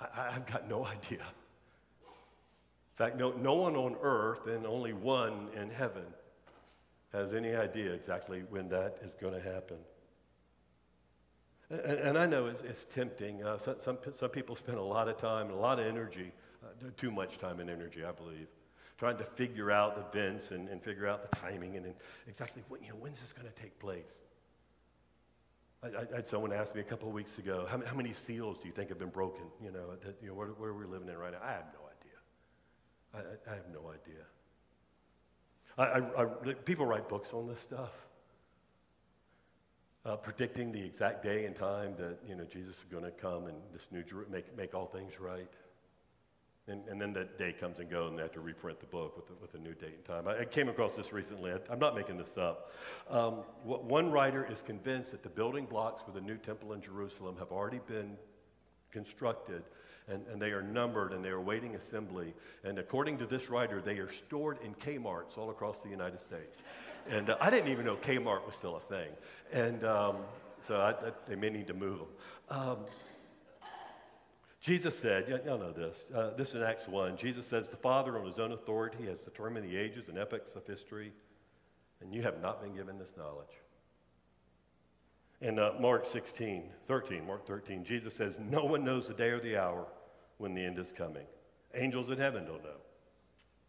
I, 0.00 0.32
have 0.32 0.46
got 0.46 0.68
no 0.68 0.84
idea. 0.98 1.20
In 1.20 2.96
fact, 2.96 3.18
no, 3.18 3.30
no 3.30 3.54
one 3.54 3.76
on 3.76 3.94
earth 4.02 4.48
and 4.48 4.66
only 4.66 4.94
one 4.94 5.46
in 5.54 5.70
heaven 5.70 6.06
has 7.12 7.32
any 7.32 7.54
idea 7.54 7.92
exactly 7.92 8.42
when 8.50 8.68
that 8.70 8.96
is 9.04 9.12
going 9.20 9.34
to 9.34 9.40
happen. 9.40 9.78
And, 11.70 11.80
and 11.80 12.18
I 12.18 12.26
know 12.26 12.46
it's, 12.46 12.62
it's 12.62 12.84
tempting. 12.84 13.44
Uh, 13.44 13.58
some, 13.58 13.76
some, 13.78 13.98
some, 14.16 14.30
people 14.30 14.56
spend 14.56 14.78
a 14.78 14.82
lot 14.82 15.06
of 15.06 15.18
time 15.18 15.46
and 15.46 15.54
a 15.54 15.60
lot 15.60 15.78
of 15.78 15.86
energy, 15.86 16.32
uh, 16.64 16.88
too 16.96 17.12
much 17.12 17.38
time 17.38 17.60
and 17.60 17.70
energy, 17.70 18.04
I 18.04 18.10
believe, 18.10 18.48
trying 19.00 19.16
to 19.16 19.24
figure 19.24 19.70
out 19.70 19.96
the 19.96 20.20
events 20.20 20.50
and, 20.50 20.68
and 20.68 20.82
figure 20.82 21.08
out 21.08 21.28
the 21.28 21.34
timing 21.38 21.74
and, 21.74 21.86
and 21.86 21.94
exactly 22.28 22.62
what, 22.68 22.82
you 22.82 22.90
know, 22.90 22.96
when's 22.96 23.18
this 23.18 23.32
going 23.32 23.48
to 23.48 23.62
take 23.62 23.78
place. 23.78 24.20
I, 25.82 25.86
I, 25.86 26.16
had 26.16 26.28
someone 26.28 26.52
ask 26.52 26.74
me 26.74 26.82
a 26.82 26.84
couple 26.84 27.08
of 27.08 27.14
weeks 27.14 27.38
ago, 27.38 27.66
how, 27.66 27.80
how, 27.82 27.96
many 27.96 28.12
seals 28.12 28.58
do 28.58 28.68
you 28.68 28.74
think 28.74 28.90
have 28.90 28.98
been 28.98 29.08
broken? 29.08 29.44
You 29.64 29.72
know, 29.72 29.96
that, 30.04 30.16
you 30.20 30.28
know 30.28 30.34
where, 30.34 30.48
where 30.48 30.74
we're 30.74 30.86
living 30.86 31.08
in 31.08 31.16
right 31.16 31.32
now. 31.32 31.38
I 31.42 31.52
have 31.52 31.64
no 31.72 33.22
idea. 33.22 33.38
I, 33.48 33.50
I 33.50 33.54
have 33.54 33.68
no 33.72 33.90
idea. 33.90 34.22
I, 35.78 36.22
I, 36.22 36.52
people 36.52 36.84
write 36.84 37.08
books 37.08 37.32
on 37.32 37.48
this 37.48 37.60
stuff, 37.60 37.92
uh, 40.04 40.16
predicting 40.16 40.72
the 40.72 40.84
exact 40.84 41.22
day 41.22 41.46
and 41.46 41.56
time 41.56 41.94
that 41.96 42.18
you 42.28 42.34
know 42.34 42.44
Jesus 42.44 42.76
is 42.76 42.84
going 42.90 43.04
to 43.04 43.10
come 43.12 43.46
and 43.46 43.56
this 43.72 43.86
new 43.90 44.04
make 44.30 44.54
make 44.58 44.74
all 44.74 44.86
things 44.86 45.18
right. 45.18 45.48
And, 46.68 46.86
and 46.88 47.00
then 47.00 47.12
that 47.14 47.38
day 47.38 47.52
comes 47.52 47.78
and 47.78 47.90
goes, 47.90 48.10
and 48.10 48.18
they 48.18 48.22
have 48.22 48.32
to 48.32 48.40
reprint 48.40 48.80
the 48.80 48.86
book 48.86 49.16
with, 49.16 49.26
the, 49.26 49.32
with 49.40 49.54
a 49.54 49.58
new 49.58 49.74
date 49.74 49.94
and 49.96 50.04
time. 50.04 50.28
I, 50.28 50.40
I 50.40 50.44
came 50.44 50.68
across 50.68 50.94
this 50.94 51.12
recently. 51.12 51.52
I, 51.52 51.72
am 51.72 51.78
not 51.78 51.96
making 51.96 52.16
this 52.16 52.36
up. 52.36 52.72
Um, 53.08 53.36
what, 53.64 53.84
one 53.84 54.10
writer 54.10 54.46
is 54.50 54.62
convinced 54.62 55.10
that 55.10 55.22
the 55.22 55.30
building 55.30 55.64
blocks 55.64 56.02
for 56.02 56.12
the 56.12 56.20
new 56.20 56.36
temple 56.36 56.72
in 56.72 56.80
Jerusalem 56.80 57.36
have 57.38 57.50
already 57.50 57.80
been 57.86 58.16
constructed, 58.92 59.62
and, 60.06 60.24
and 60.30 60.40
they 60.40 60.50
are 60.50 60.62
numbered, 60.62 61.12
and 61.12 61.24
they 61.24 61.30
are 61.30 61.38
awaiting 61.38 61.74
assembly. 61.74 62.34
And 62.62 62.78
according 62.78 63.18
to 63.18 63.26
this 63.26 63.48
writer, 63.48 63.80
they 63.80 63.98
are 63.98 64.10
stored 64.10 64.58
in 64.62 64.74
Kmart's 64.74 65.38
all 65.38 65.50
across 65.50 65.80
the 65.80 65.88
United 65.88 66.20
States. 66.20 66.58
And 67.08 67.30
uh, 67.30 67.36
I 67.40 67.50
didn't 67.50 67.70
even 67.70 67.86
know 67.86 67.96
Kmart 67.96 68.46
was 68.46 68.54
still 68.54 68.76
a 68.76 68.80
thing. 68.80 69.08
And 69.52 69.84
um, 69.84 70.16
so 70.60 70.76
I, 70.76 70.90
I, 70.90 71.12
they 71.26 71.36
may 71.36 71.50
need 71.50 71.66
to 71.68 71.74
move 71.74 71.98
them. 71.98 72.08
Um, 72.50 72.78
Jesus 74.60 74.98
said, 74.98 75.26
y'all 75.46 75.58
know 75.58 75.72
this, 75.72 76.04
uh, 76.14 76.30
this 76.36 76.54
in 76.54 76.62
Acts 76.62 76.86
1. 76.86 77.16
Jesus 77.16 77.46
says, 77.46 77.70
The 77.70 77.76
Father, 77.76 78.18
on 78.18 78.26
his 78.26 78.38
own 78.38 78.52
authority, 78.52 79.06
has 79.06 79.18
determined 79.18 79.66
the 79.66 79.76
ages 79.76 80.08
and 80.08 80.18
epochs 80.18 80.54
of 80.54 80.66
history, 80.66 81.12
and 82.02 82.14
you 82.14 82.20
have 82.22 82.42
not 82.42 82.62
been 82.62 82.74
given 82.74 82.98
this 82.98 83.14
knowledge. 83.16 83.48
In 85.40 85.58
uh, 85.58 85.72
Mark 85.80 86.04
16, 86.04 86.64
13, 86.86 87.26
Mark 87.26 87.46
13, 87.46 87.84
Jesus 87.84 88.14
says, 88.14 88.38
No 88.38 88.64
one 88.64 88.84
knows 88.84 89.08
the 89.08 89.14
day 89.14 89.30
or 89.30 89.40
the 89.40 89.56
hour 89.56 89.86
when 90.36 90.54
the 90.54 90.62
end 90.62 90.78
is 90.78 90.92
coming. 90.92 91.24
Angels 91.74 92.10
in 92.10 92.18
heaven 92.18 92.44
don't 92.44 92.62
know. 92.62 92.80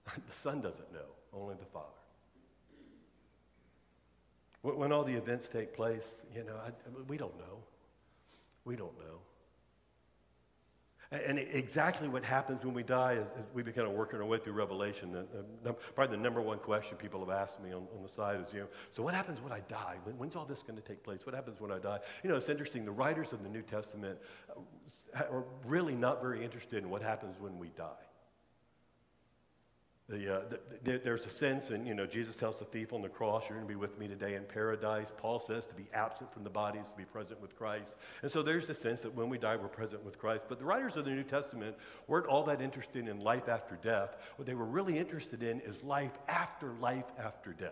the 0.27 0.34
Son 0.34 0.60
doesn't 0.60 0.91
know, 0.91 1.08
only 1.34 1.56
the 1.56 1.65
Father. 1.65 1.88
When 4.62 4.91
all 4.91 5.06
the 5.06 5.13
events 5.13 5.47
take 5.47 5.73
place, 5.73 6.15
you 6.36 6.43
know, 6.43 6.56
I, 6.56 6.71
we 7.08 7.17
don't 7.17 7.38
know. 7.39 7.63
We 8.65 8.75
don't 8.75 8.97
know. 8.99 9.19
And 11.12 11.39
exactly 11.39 12.08
what 12.08 12.24
happens 12.24 12.63
when 12.63 12.74
we 12.74 12.84
die 12.84 13.13
is, 13.13 13.26
we've 13.54 13.65
been 13.65 13.74
kind 13.74 13.86
of 13.86 13.93
working 13.93 14.19
our 14.19 14.26
way 14.26 14.38
through 14.38 14.54
Revelation. 14.54 15.12
The, 15.62 15.74
probably 15.74 16.15
the 16.15 16.24
number 16.24 16.41
one 16.41 16.58
question 16.58 16.95
people 16.95 17.19
have 17.19 17.30
asked 17.30 17.62
me 17.62 17.74
on, 17.74 17.86
on, 17.93 18.02
the 18.02 18.08
side 18.08 18.39
is, 18.39 18.54
you 18.54 18.62
know, 18.62 18.67
so 18.95 19.04
what 19.04 19.13
happens 19.13 19.41
when 19.41 19.52
I 19.52 19.60
die? 19.67 19.97
When, 20.06 20.17
when's 20.17 20.38
all 20.38 20.45
this 20.45 20.63
going 20.63 20.78
to 20.78 20.88
take 20.88 21.04
place? 21.04 21.26
What 21.26 21.36
happens 21.36 21.60
when 21.60 21.69
I 21.69 21.80
die? 21.80 22.00
You 22.24 22.30
know, 22.30 22.38
it's 22.38 22.47
interesting. 22.47 22.86
The 22.86 22.91
writers 22.91 23.34
of 23.34 23.43
the 23.43 23.50
New 23.50 23.62
Testament 23.62 24.19
uh, 24.50 25.24
are 25.30 25.43
really 25.65 25.95
not 25.95 26.21
very 26.21 26.45
interested 26.45 26.82
in 26.82 26.89
what 26.89 27.02
happens 27.02 27.36
when 27.41 27.60
we 27.60 27.71
die. 27.76 28.06
The, 30.12 30.39
uh, 30.39 30.41
the, 30.50 30.60
the, 30.84 30.97
there's 30.97 31.26
a 31.26 31.30
sense, 31.30 31.69
and 31.69 31.88
you 31.88 31.93
know, 31.93 32.06
Jesus 32.06 32.36
tells 32.36 32.60
the 32.60 32.65
thief 32.65 32.91
on 32.91 33.02
the 33.02 33.08
cross, 33.08 33.47
"You're 33.47 33.58
going 33.58 33.65
to 33.65 33.74
be 33.74 33.80
with 33.80 33.97
me 33.97 34.10
today 34.10 34.36
in 34.36 34.43
paradise." 34.43 35.08
Paul 35.15 35.39
says 35.39 35.65
to 35.67 35.74
be 35.74 35.88
absent 35.93 36.34
from 36.34 36.43
the 36.43 36.50
body 36.50 36.80
is 36.80 36.91
to 36.91 36.97
be 36.97 37.06
present 37.06 37.41
with 37.41 37.58
Christ, 37.58 37.95
and 38.21 38.30
so 38.30 38.43
there's 38.43 38.67
the 38.67 38.76
sense 38.76 39.02
that 39.04 39.15
when 39.15 39.30
we 39.30 39.38
die, 39.38 39.56
we're 39.56 39.69
present 39.69 40.04
with 40.04 40.19
Christ. 40.19 40.47
But 40.50 40.60
the 40.60 40.65
writers 40.65 40.97
of 40.97 41.06
the 41.06 41.12
New 41.12 41.24
Testament 41.24 41.78
weren't 42.08 42.26
all 42.26 42.43
that 42.43 42.62
interested 42.62 43.08
in 43.08 43.21
life 43.21 43.47
after 43.47 43.78
death. 43.82 44.17
What 44.36 44.45
they 44.45 44.54
were 44.54 44.65
really 44.65 44.97
interested 44.97 45.43
in 45.43 45.62
is 45.62 45.82
life 45.82 46.12
after 46.28 46.74
life 46.82 47.10
after 47.17 47.54
death. 47.54 47.71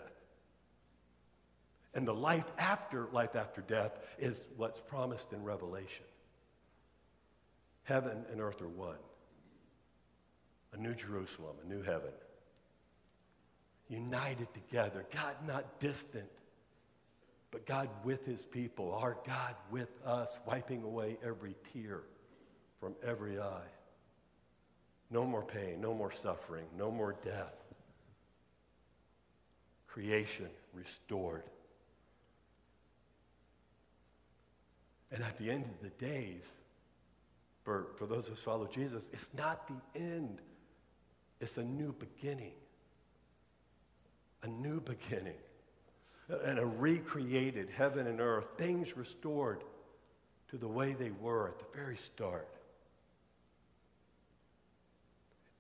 And 1.94 2.08
the 2.08 2.14
life 2.14 2.50
after 2.58 3.10
life 3.12 3.36
after 3.36 3.60
death 3.60 4.00
is 4.18 4.46
what's 4.56 4.80
promised 4.80 5.34
in 5.34 5.44
Revelation. 5.44 6.06
Heaven 7.84 8.24
and 8.32 8.40
earth 8.40 8.62
are 8.62 8.70
one. 8.70 8.96
A 10.72 10.78
new 10.78 10.94
Jerusalem, 10.94 11.58
a 11.66 11.68
new 11.68 11.82
heaven 11.82 12.12
united 13.90 14.48
together. 14.54 15.06
God 15.14 15.36
not 15.46 15.80
distant, 15.80 16.30
but 17.52 17.66
God 17.66 17.90
with 18.04 18.26
his 18.26 18.46
people, 18.46 18.94
our 18.94 19.18
God 19.26 19.56
with 19.72 19.90
us, 20.06 20.30
wiping 20.46 20.84
away 20.84 21.18
every 21.24 21.56
tear 21.74 22.02
from 22.80 22.96
every 23.04 23.40
eye. 23.40 23.72
No 25.12 25.26
more 25.26 25.44
pain, 25.44 25.82
no 25.82 25.94
more 25.94 26.12
suffering, 26.12 26.66
no 26.78 26.92
more 26.92 27.16
death. 27.26 27.56
Creation 29.88 30.50
restored. 30.74 31.44
And 35.12 35.24
at 35.24 35.36
the 35.40 35.50
end 35.50 35.66
of 35.66 35.82
the 35.82 35.90
days, 36.06 36.46
for, 37.64 37.88
for 37.98 38.06
those 38.06 38.28
who 38.28 38.36
follow 38.36 38.68
Jesus, 38.68 39.10
it's 39.12 39.30
not 39.36 39.68
the 39.68 40.00
end, 40.00 40.42
it's 41.42 41.58
a 41.58 41.64
new 41.64 41.94
beginning 41.94 42.54
a 44.44 44.48
new 44.48 44.80
beginning 44.82 45.38
and 46.46 46.60
a 46.60 46.66
recreated 46.66 47.70
heaven 47.76 48.08
and 48.08 48.22
earth, 48.22 48.48
things 48.58 48.96
restored 48.96 49.64
to 50.50 50.58
the 50.58 50.68
way 50.68 50.94
they 50.94 51.12
were 51.12 51.50
at 51.50 51.60
the 51.60 51.78
very 51.78 51.98
start. 51.98 52.48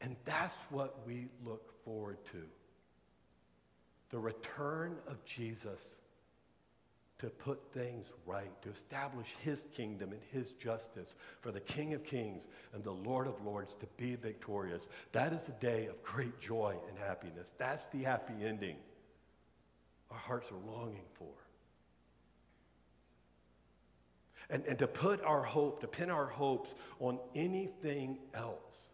And 0.01 0.15
that's 0.25 0.55
what 0.69 1.05
we 1.05 1.27
look 1.45 1.73
forward 1.83 2.17
to. 2.31 2.43
The 4.11 4.19
return 4.19 4.97
of 5.07 5.23
Jesus 5.25 5.97
to 7.19 7.27
put 7.27 7.59
things 7.73 8.07
right, 8.25 8.49
to 8.61 8.69
establish 8.69 9.35
his 9.41 9.65
kingdom 9.75 10.11
and 10.11 10.21
his 10.31 10.53
justice, 10.53 11.15
for 11.41 11.51
the 11.51 11.59
King 11.59 11.93
of 11.93 12.03
kings 12.03 12.47
and 12.73 12.83
the 12.83 12.91
Lord 12.91 13.27
of 13.27 13.43
lords 13.45 13.75
to 13.75 13.87
be 13.97 14.15
victorious. 14.15 14.87
That 15.11 15.33
is 15.33 15.47
a 15.49 15.53
day 15.53 15.87
of 15.87 16.01
great 16.01 16.39
joy 16.39 16.77
and 16.87 16.97
happiness. 16.97 17.51
That's 17.57 17.83
the 17.87 18.03
happy 18.03 18.45
ending 18.45 18.77
our 20.11 20.17
hearts 20.17 20.49
are 20.51 20.71
longing 20.71 21.05
for. 21.13 21.27
And, 24.49 24.63
and 24.65 24.79
to 24.79 24.87
put 24.87 25.23
our 25.23 25.43
hope, 25.43 25.81
to 25.81 25.87
pin 25.87 26.09
our 26.09 26.25
hopes 26.25 26.73
on 26.99 27.19
anything 27.35 28.17
else 28.33 28.88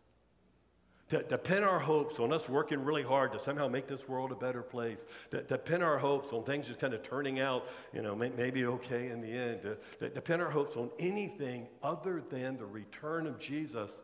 to, 1.09 1.21
to 1.21 1.37
pin 1.37 1.63
our 1.63 1.79
hopes 1.79 2.19
on 2.19 2.33
us 2.33 2.49
working 2.49 2.83
really 2.83 3.03
hard 3.03 3.31
to 3.33 3.39
somehow 3.39 3.67
make 3.67 3.87
this 3.87 4.07
world 4.07 4.31
a 4.31 4.35
better 4.35 4.63
place, 4.63 5.05
to, 5.31 5.43
to 5.43 5.57
pin 5.57 5.83
our 5.83 5.97
hopes 5.97 6.33
on 6.33 6.43
things 6.43 6.67
just 6.67 6.79
kind 6.79 6.93
of 6.93 7.03
turning 7.03 7.39
out, 7.39 7.67
you 7.93 8.01
know, 8.01 8.15
may, 8.15 8.29
maybe 8.29 8.65
okay 8.65 9.09
in 9.09 9.21
the 9.21 9.31
end, 9.31 9.61
to, 9.61 9.77
to, 9.99 10.09
to 10.09 10.21
pin 10.21 10.41
our 10.41 10.49
hopes 10.49 10.77
on 10.77 10.89
anything 10.97 11.67
other 11.83 12.23
than 12.29 12.57
the 12.57 12.65
return 12.65 13.27
of 13.27 13.37
Jesus 13.37 14.01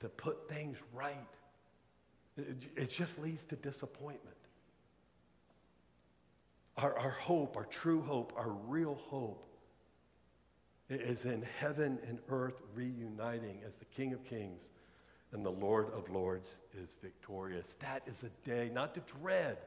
to 0.00 0.08
put 0.08 0.48
things 0.48 0.78
right. 0.94 1.16
It, 2.38 2.56
it 2.74 2.90
just 2.90 3.18
leads 3.18 3.44
to 3.46 3.56
disappointment. 3.56 4.36
Our, 6.78 6.98
our 6.98 7.10
hope, 7.10 7.58
our 7.58 7.66
true 7.66 8.00
hope, 8.00 8.32
our 8.36 8.48
real 8.48 8.94
hope 8.94 9.46
is 10.88 11.26
in 11.26 11.44
heaven 11.58 11.98
and 12.08 12.18
earth 12.30 12.62
reuniting 12.74 13.60
as 13.66 13.76
the 13.76 13.84
King 13.84 14.14
of 14.14 14.24
Kings 14.24 14.62
and 15.32 15.44
the 15.44 15.50
Lord 15.50 15.92
of 15.92 16.10
Lords 16.10 16.56
is 16.74 16.96
victorious. 17.02 17.76
That 17.80 18.02
is 18.06 18.24
a 18.24 18.48
day 18.48 18.70
not 18.72 18.94
to 18.94 19.00
dread, 19.20 19.58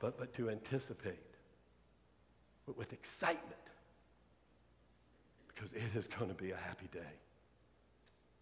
but, 0.00 0.18
but 0.18 0.34
to 0.34 0.50
anticipate. 0.50 1.18
But 2.66 2.76
with 2.76 2.92
excitement 2.92 3.56
because 5.54 5.72
it 5.72 5.96
is 5.96 6.06
going 6.06 6.28
to 6.28 6.34
be 6.34 6.50
a 6.50 6.56
happy 6.56 6.88
day. 6.92 7.00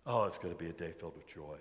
Oh, 0.06 0.24
it's 0.24 0.38
going 0.38 0.54
to 0.54 0.58
be 0.58 0.70
a 0.70 0.72
day 0.72 0.92
filled 0.98 1.14
with 1.16 1.26
joy. 1.26 1.56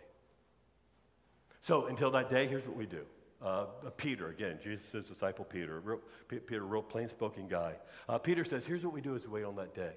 So 1.62 1.88
until 1.88 2.12
that 2.12 2.32
day, 2.32 2.48
here's 2.48 2.66
what 2.66 2.78
we 2.78 2.86
do. 2.86 3.04
Uh, 3.42 3.66
uh 3.86 3.90
Peter, 3.92 4.30
again, 4.30 4.60
Jesus' 4.64 5.04
disciple 5.06 5.46
Peter, 5.46 5.82
real, 5.82 6.00
Peter, 6.28 6.66
real 6.66 6.82
plain-spoken 6.82 7.48
guy. 7.48 7.74
Uh, 8.08 8.18
Peter 8.18 8.46
says, 8.46 8.66
here's 8.66 8.84
what 8.84 8.94
we 8.94 9.02
do 9.02 9.16
is 9.16 9.28
wait 9.28 9.44
on 9.44 9.56
that 9.58 9.76
day. 9.76 9.92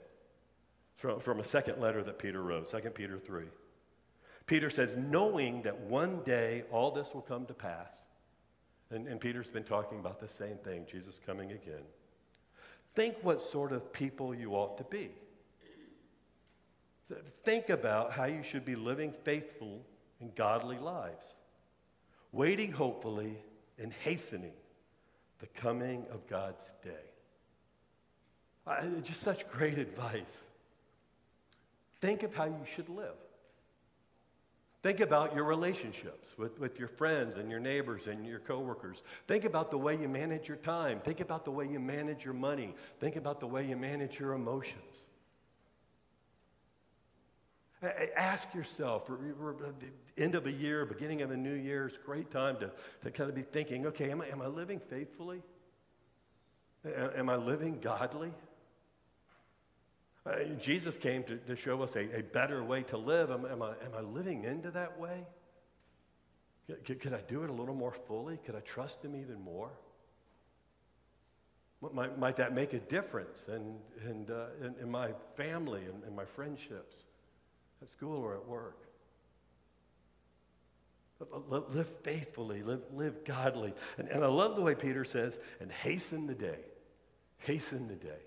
From, 0.97 1.21
from 1.21 1.41
a 1.41 1.45
second 1.45 1.81
letter 1.81 2.03
that 2.03 2.19
Peter 2.19 2.43
wrote, 2.43 2.71
2 2.71 2.91
Peter 2.91 3.19
3. 3.19 3.45
Peter 4.47 4.71
says, 4.71 4.95
knowing 4.97 5.63
that 5.63 5.79
one 5.81 6.23
day 6.25 6.65
all 6.71 6.91
this 6.91 7.15
will 7.15 7.23
come 7.23 7.47
to 7.47 7.55
pass, 7.55 7.97
and, 8.91 9.07
and 9.07 9.21
Peter's 9.21 9.49
been 9.49 9.65
talking 9.65 9.99
about 9.99 10.21
the 10.21 10.29
same 10.29 10.57
thing, 10.59 10.85
Jesus 10.91 11.19
coming 11.25 11.53
again. 11.53 11.83
Think 12.95 13.17
what 13.23 13.43
sort 13.43 13.73
of 13.73 13.93
people 13.93 14.35
you 14.35 14.53
ought 14.53 14.77
to 14.79 14.85
be. 14.85 15.11
Think 17.45 17.69
about 17.69 18.13
how 18.13 18.25
you 18.25 18.43
should 18.43 18.65
be 18.65 18.75
living 18.75 19.13
faithful 19.13 19.83
and 20.21 20.35
godly 20.35 20.79
lives, 20.79 21.35
waiting 22.33 22.73
hopefully 22.73 23.37
and 23.79 23.93
hastening 23.93 24.53
the 25.41 25.47
coming 25.49 26.07
of 26.11 26.27
God's 26.27 26.73
day. 26.83 26.91
I, 28.67 28.87
just 29.03 29.23
such 29.23 29.49
great 29.51 29.79
advice. 29.79 30.23
Think 32.01 32.23
of 32.23 32.35
how 32.35 32.45
you 32.45 32.65
should 32.65 32.89
live. 32.89 33.17
Think 34.83 34.99
about 34.99 35.35
your 35.35 35.45
relationships 35.45 36.37
with, 36.37 36.59
with 36.59 36.79
your 36.79 36.89
friends 36.89 37.37
and 37.37 37.49
your 37.49 37.61
neighbors 37.61 38.09
and 38.09 38.27
your 38.27 38.41
coworkers. 38.41 39.05
Think 39.29 39.45
about 39.45 39.71
the 39.71 39.79
way 39.79 39.97
you 39.97 40.09
manage 40.09 40.49
your 40.49 40.57
time. 40.57 41.01
Think 41.01 41.21
about 41.21 41.45
the 41.45 41.53
way 41.53 41.69
you 41.69 41.79
manage 41.79 42.25
your 42.25 42.35
money. 42.35 42.75
Think 42.99 43.15
about 43.15 43.39
the 43.39 43.47
way 43.47 43.65
you 43.65 43.77
manage 43.77 44.19
your 44.19 44.33
emotions. 44.33 45.07
Ask 48.17 48.53
yourself, 48.55 49.11
end 50.17 50.35
of 50.35 50.47
a 50.47 50.53
year, 50.53 50.85
beginning 50.85 51.23
of 51.23 51.31
a 51.33 51.37
new 51.37 51.55
year, 51.55 51.87
it's 51.87 51.97
a 51.97 52.01
great 52.01 52.31
time 52.31 52.57
to, 52.59 52.71
to 53.03 53.11
kind 53.11 53.29
of 53.29 53.35
be 53.35 53.43
thinking, 53.43 53.87
okay, 53.87 54.11
am 54.11 54.21
I, 54.21 54.29
am 54.29 54.41
I 54.41 54.47
living 54.47 54.81
faithfully? 54.81 55.43
Am 56.85 57.29
I 57.29 57.37
living 57.37 57.79
godly? 57.81 58.33
Uh, 60.25 60.45
Jesus 60.61 60.97
came 60.99 61.25
to, 61.25 61.37
to 61.37 61.57
show 61.57 61.83
us 61.83 61.97
a, 61.97 62.19
a 62.19 62.23
better 62.23 62.63
way 62.63 62.83
to 62.85 62.97
live. 62.97 63.31
Am, 63.31 63.45
am, 63.45 63.63
I, 63.63 63.71
am 63.71 63.93
I 63.97 64.01
living 64.03 64.45
into 64.45 64.71
that 64.71 64.99
way? 64.99 65.27
Could, 66.85 67.01
could 67.01 67.13
I 67.13 67.21
do 67.23 67.43
it 67.43 67.51
a 67.51 67.53
little 67.53 67.75
more 67.75 67.93
fully? 67.93 68.39
Could 68.45 68.55
I 68.55 68.61
trust 68.61 69.05
Him 69.05 69.17
even 69.17 69.41
more? 69.43 69.71
Might, 71.93 72.17
might 72.17 72.37
that 72.37 72.55
make 72.55 72.75
a 72.75 72.79
difference 72.79 73.49
in, 73.49 73.75
in, 74.09 74.33
uh, 74.33 74.47
in, 74.65 74.75
in 74.83 74.91
my 74.91 75.11
family 75.37 75.81
and 75.81 76.05
in, 76.05 76.11
in 76.11 76.17
my 76.17 76.25
friendships, 76.25 76.95
at 77.83 77.89
school 77.89 78.23
or 78.23 78.35
at 78.35 78.47
work? 78.47 78.79
Live 81.49 81.89
faithfully, 82.03 82.63
live, 82.63 82.83
live 82.93 83.25
godly. 83.25 83.75
And, 83.99 84.09
and 84.09 84.25
I 84.25 84.29
love 84.29 84.55
the 84.55 84.63
way 84.63 84.77
Peter 84.77 85.05
says, 85.05 85.39
and 85.61 85.71
hasten 85.71 86.27
the 86.27 86.35
day. 86.35 86.61
Hasten 87.39 87.89
the 87.89 87.97
day. 87.97 88.23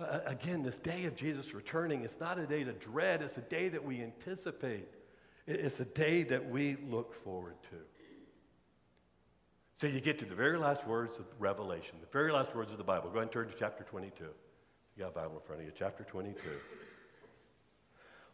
Again, 0.00 0.62
this 0.62 0.78
day 0.78 1.06
of 1.06 1.16
Jesus 1.16 1.54
returning, 1.54 2.04
it's 2.04 2.20
not 2.20 2.38
a 2.38 2.46
day 2.46 2.62
to 2.62 2.72
dread, 2.72 3.20
it's 3.20 3.36
a 3.36 3.42
day 3.42 3.68
that 3.68 3.84
we 3.84 4.00
anticipate. 4.00 4.88
It's 5.46 5.80
a 5.80 5.84
day 5.84 6.22
that 6.24 6.48
we 6.48 6.76
look 6.88 7.14
forward 7.24 7.56
to. 7.70 7.76
So 9.74 9.86
you 9.86 10.00
get 10.00 10.18
to 10.18 10.24
the 10.24 10.34
very 10.34 10.58
last 10.58 10.86
words 10.86 11.18
of 11.18 11.24
Revelation, 11.38 11.96
the 12.00 12.06
very 12.12 12.32
last 12.32 12.54
words 12.54 12.70
of 12.70 12.78
the 12.78 12.84
Bible. 12.84 13.10
Go 13.10 13.16
ahead 13.18 13.22
and 13.22 13.32
turn 13.32 13.48
to 13.48 13.54
chapter 13.58 13.84
22. 13.84 14.24
You 14.24 14.30
got 14.98 15.08
a 15.08 15.12
Bible 15.12 15.36
in 15.36 15.42
front 15.46 15.62
of 15.62 15.66
you, 15.66 15.72
chapter 15.76 16.04
22. 16.04 16.36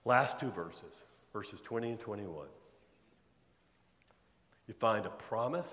Last 0.05 0.41
two 0.41 0.51
verses, 0.51 1.05
verses 1.33 1.61
20 1.61 1.91
and 1.91 2.01
21. 2.01 2.47
You 4.67 4.75
find 4.75 5.07
a 5.07 5.11
promise 5.11 5.73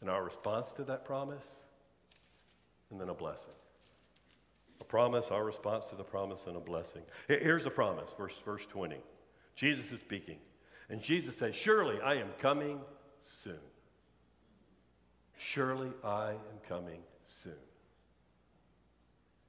and 0.00 0.08
our 0.08 0.22
response 0.22 0.72
to 0.74 0.84
that 0.84 1.04
promise, 1.04 1.46
and 2.90 3.00
then 3.00 3.08
a 3.08 3.14
blessing. 3.14 3.54
Promise, 4.88 5.26
our 5.30 5.44
response 5.44 5.84
to 5.86 5.96
the 5.96 6.04
promise, 6.04 6.46
and 6.46 6.56
a 6.56 6.60
blessing. 6.60 7.02
Here's 7.28 7.64
the 7.64 7.70
promise, 7.70 8.10
verse, 8.16 8.40
verse 8.44 8.66
20. 8.66 8.96
Jesus 9.54 9.92
is 9.92 10.00
speaking. 10.00 10.38
And 10.88 11.00
Jesus 11.02 11.36
says, 11.36 11.54
Surely 11.54 12.00
I 12.00 12.14
am 12.14 12.30
coming 12.38 12.80
soon. 13.20 13.60
Surely 15.36 15.92
I 16.02 16.30
am 16.30 16.58
coming 16.68 17.00
soon. 17.26 17.52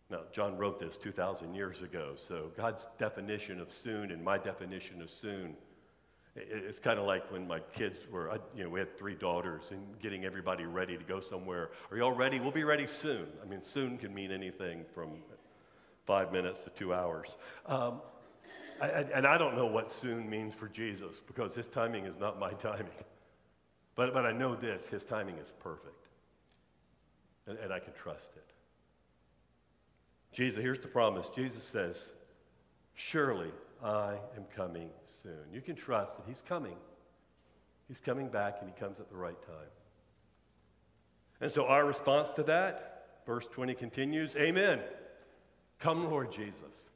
Now, 0.10 0.22
John 0.32 0.58
wrote 0.58 0.80
this 0.80 0.98
2,000 0.98 1.54
years 1.54 1.82
ago, 1.84 2.14
so 2.16 2.52
God's 2.58 2.88
definition 2.98 3.60
of 3.60 3.72
soon 3.72 4.12
and 4.12 4.24
my 4.24 4.38
definition 4.38 5.02
of 5.02 5.10
soon 5.10 5.56
it's 6.36 6.80
kind 6.80 7.00
of 7.00 7.06
like 7.06 7.32
when 7.32 7.48
my 7.48 7.60
kids 7.60 8.00
were, 8.10 8.40
you 8.56 8.64
know, 8.64 8.70
we 8.70 8.80
had 8.80 8.98
three 8.98 9.16
daughters 9.16 9.72
and 9.72 9.82
getting 10.00 10.26
everybody 10.26 10.66
ready 10.66 10.98
to 10.98 11.04
go 11.04 11.20
somewhere. 11.20 11.72
Are 11.92 11.98
y'all 11.98 12.12
ready? 12.12 12.40
We'll 12.40 12.52
be 12.52 12.64
ready 12.64 12.88
soon. 12.88 13.28
I 13.42 13.46
mean, 13.46 13.62
soon 13.62 13.98
can 13.98 14.14
mean 14.14 14.32
anything 14.32 14.86
from 14.94 15.10
five 16.06 16.32
minutes 16.32 16.64
to 16.64 16.70
two 16.70 16.94
hours. 16.94 17.36
Um, 17.66 18.02
I, 18.82 18.88
and 19.14 19.28
I 19.28 19.38
don't 19.38 19.56
know 19.58 19.66
what 19.66 19.92
soon 19.92 20.30
means 20.30 20.56
for 20.56 20.68
Jesus 20.68 21.20
because 21.20 21.54
his 21.54 21.68
timing 21.68 22.06
is 22.06 22.18
not 22.18 22.40
my 22.40 22.52
timing. 22.62 22.88
But, 23.96 24.14
but 24.14 24.26
I 24.26 24.32
know 24.32 24.56
this 24.56 24.86
his 24.86 25.04
timing 25.04 25.38
is 25.38 25.52
perfect. 25.60 26.08
And, 27.48 27.58
and 27.58 27.74
I 27.74 27.80
can 27.80 27.94
trust 27.94 28.32
it. 28.36 28.46
Jesus, 30.32 30.62
here's 30.62 30.80
the 30.80 30.88
promise 30.88 31.30
Jesus 31.30 31.64
says, 31.64 32.06
Surely 32.94 33.52
I 33.84 34.18
am 34.36 34.46
coming 34.56 34.90
soon. 35.06 35.54
You 35.54 35.62
can 35.62 35.76
trust 35.76 36.18
that 36.18 36.24
He's 36.28 36.44
coming. 36.48 36.76
He's 37.88 38.02
coming 38.02 38.28
back 38.28 38.58
and 38.62 38.70
He 38.70 38.80
comes 38.80 39.00
at 39.00 39.10
the 39.10 39.16
right 39.16 39.42
time. 39.42 39.70
And 41.42 41.52
so 41.52 41.66
our 41.66 41.86
response 41.86 42.32
to 42.32 42.44
that, 42.44 43.22
verse 43.26 43.48
20 43.48 43.74
continues 43.76 44.36
Amen. 44.36 44.80
Come, 45.80 46.10
Lord 46.10 46.32
Jesus. 46.32 46.90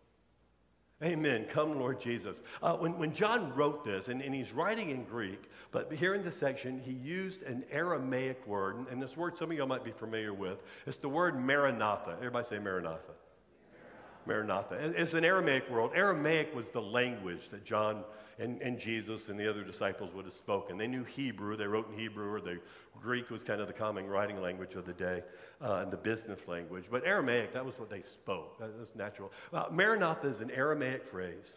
Amen. 1.02 1.46
Come, 1.50 1.80
Lord 1.80 2.00
Jesus. 2.00 2.42
Uh, 2.62 2.76
when, 2.76 2.98
when 2.98 3.14
John 3.14 3.54
wrote 3.56 3.84
this, 3.84 4.08
and, 4.08 4.22
and 4.22 4.34
he's 4.34 4.54
writing 4.54 4.90
in 4.90 5.04
Greek, 5.04 5.50
but 5.72 5.92
here 5.92 6.16
in 6.16 6.24
this 6.24 6.38
section, 6.38 6.80
he 6.80 6.94
used 6.94 7.44
an 7.44 7.66
Aramaic 7.72 8.46
word, 8.48 8.86
and 8.90 9.02
this 9.02 9.18
word 9.18 9.38
some 9.38 9.52
of 9.52 9.58
y'all 9.58 9.68
might 9.68 9.84
be 9.84 9.92
familiar 9.92 10.34
with. 10.34 10.64
It's 10.86 10.98
the 10.98 11.10
word 11.10 11.38
Maranatha. 11.38 12.16
Everybody 12.18 12.48
say 12.48 12.60
Maranatha. 12.60 13.14
Maranatha. 14.26 14.76
It's 14.96 15.14
an 15.14 15.26
Aramaic 15.26 15.70
word. 15.70 15.92
Aramaic 15.96 16.56
was 16.56 16.68
the 16.68 16.82
language 16.82 17.50
that 17.50 17.64
John 17.64 18.04
and, 18.40 18.62
and 18.62 18.80
Jesus 18.80 19.30
and 19.30 19.40
the 19.40 19.50
other 19.50 19.64
disciples 19.64 20.14
would 20.14 20.26
have 20.26 20.34
spoken. 20.34 20.78
They 20.78 20.88
knew 20.88 21.04
Hebrew. 21.04 21.56
They 21.56 21.68
wrote 21.68 21.92
in 21.92 21.98
Hebrew, 21.98 22.32
or 22.32 22.42
the 22.42 22.60
Greek 23.00 23.30
was 23.30 23.44
kind 23.44 23.62
of 23.62 23.68
the 23.68 23.74
common 23.74 24.08
writing 24.08 24.42
language 24.42 24.76
of 24.76 24.86
the 24.86 24.94
day 24.94 25.24
uh, 25.62 25.82
and 25.84 25.92
the 25.92 25.98
business 25.98 26.40
language. 26.48 26.86
But 26.90 27.06
Aramaic, 27.06 27.54
that 27.54 27.66
was 27.66 27.78
what 27.78 27.90
they 27.90 28.02
spoke. 28.02 28.60
That 28.60 28.78
was 28.80 28.90
natural. 28.96 29.32
Uh, 29.52 29.66
Maranatha 29.72 30.28
is 30.28 30.40
an 30.40 30.52
Aramaic 30.52 31.06
phrase. 31.06 31.54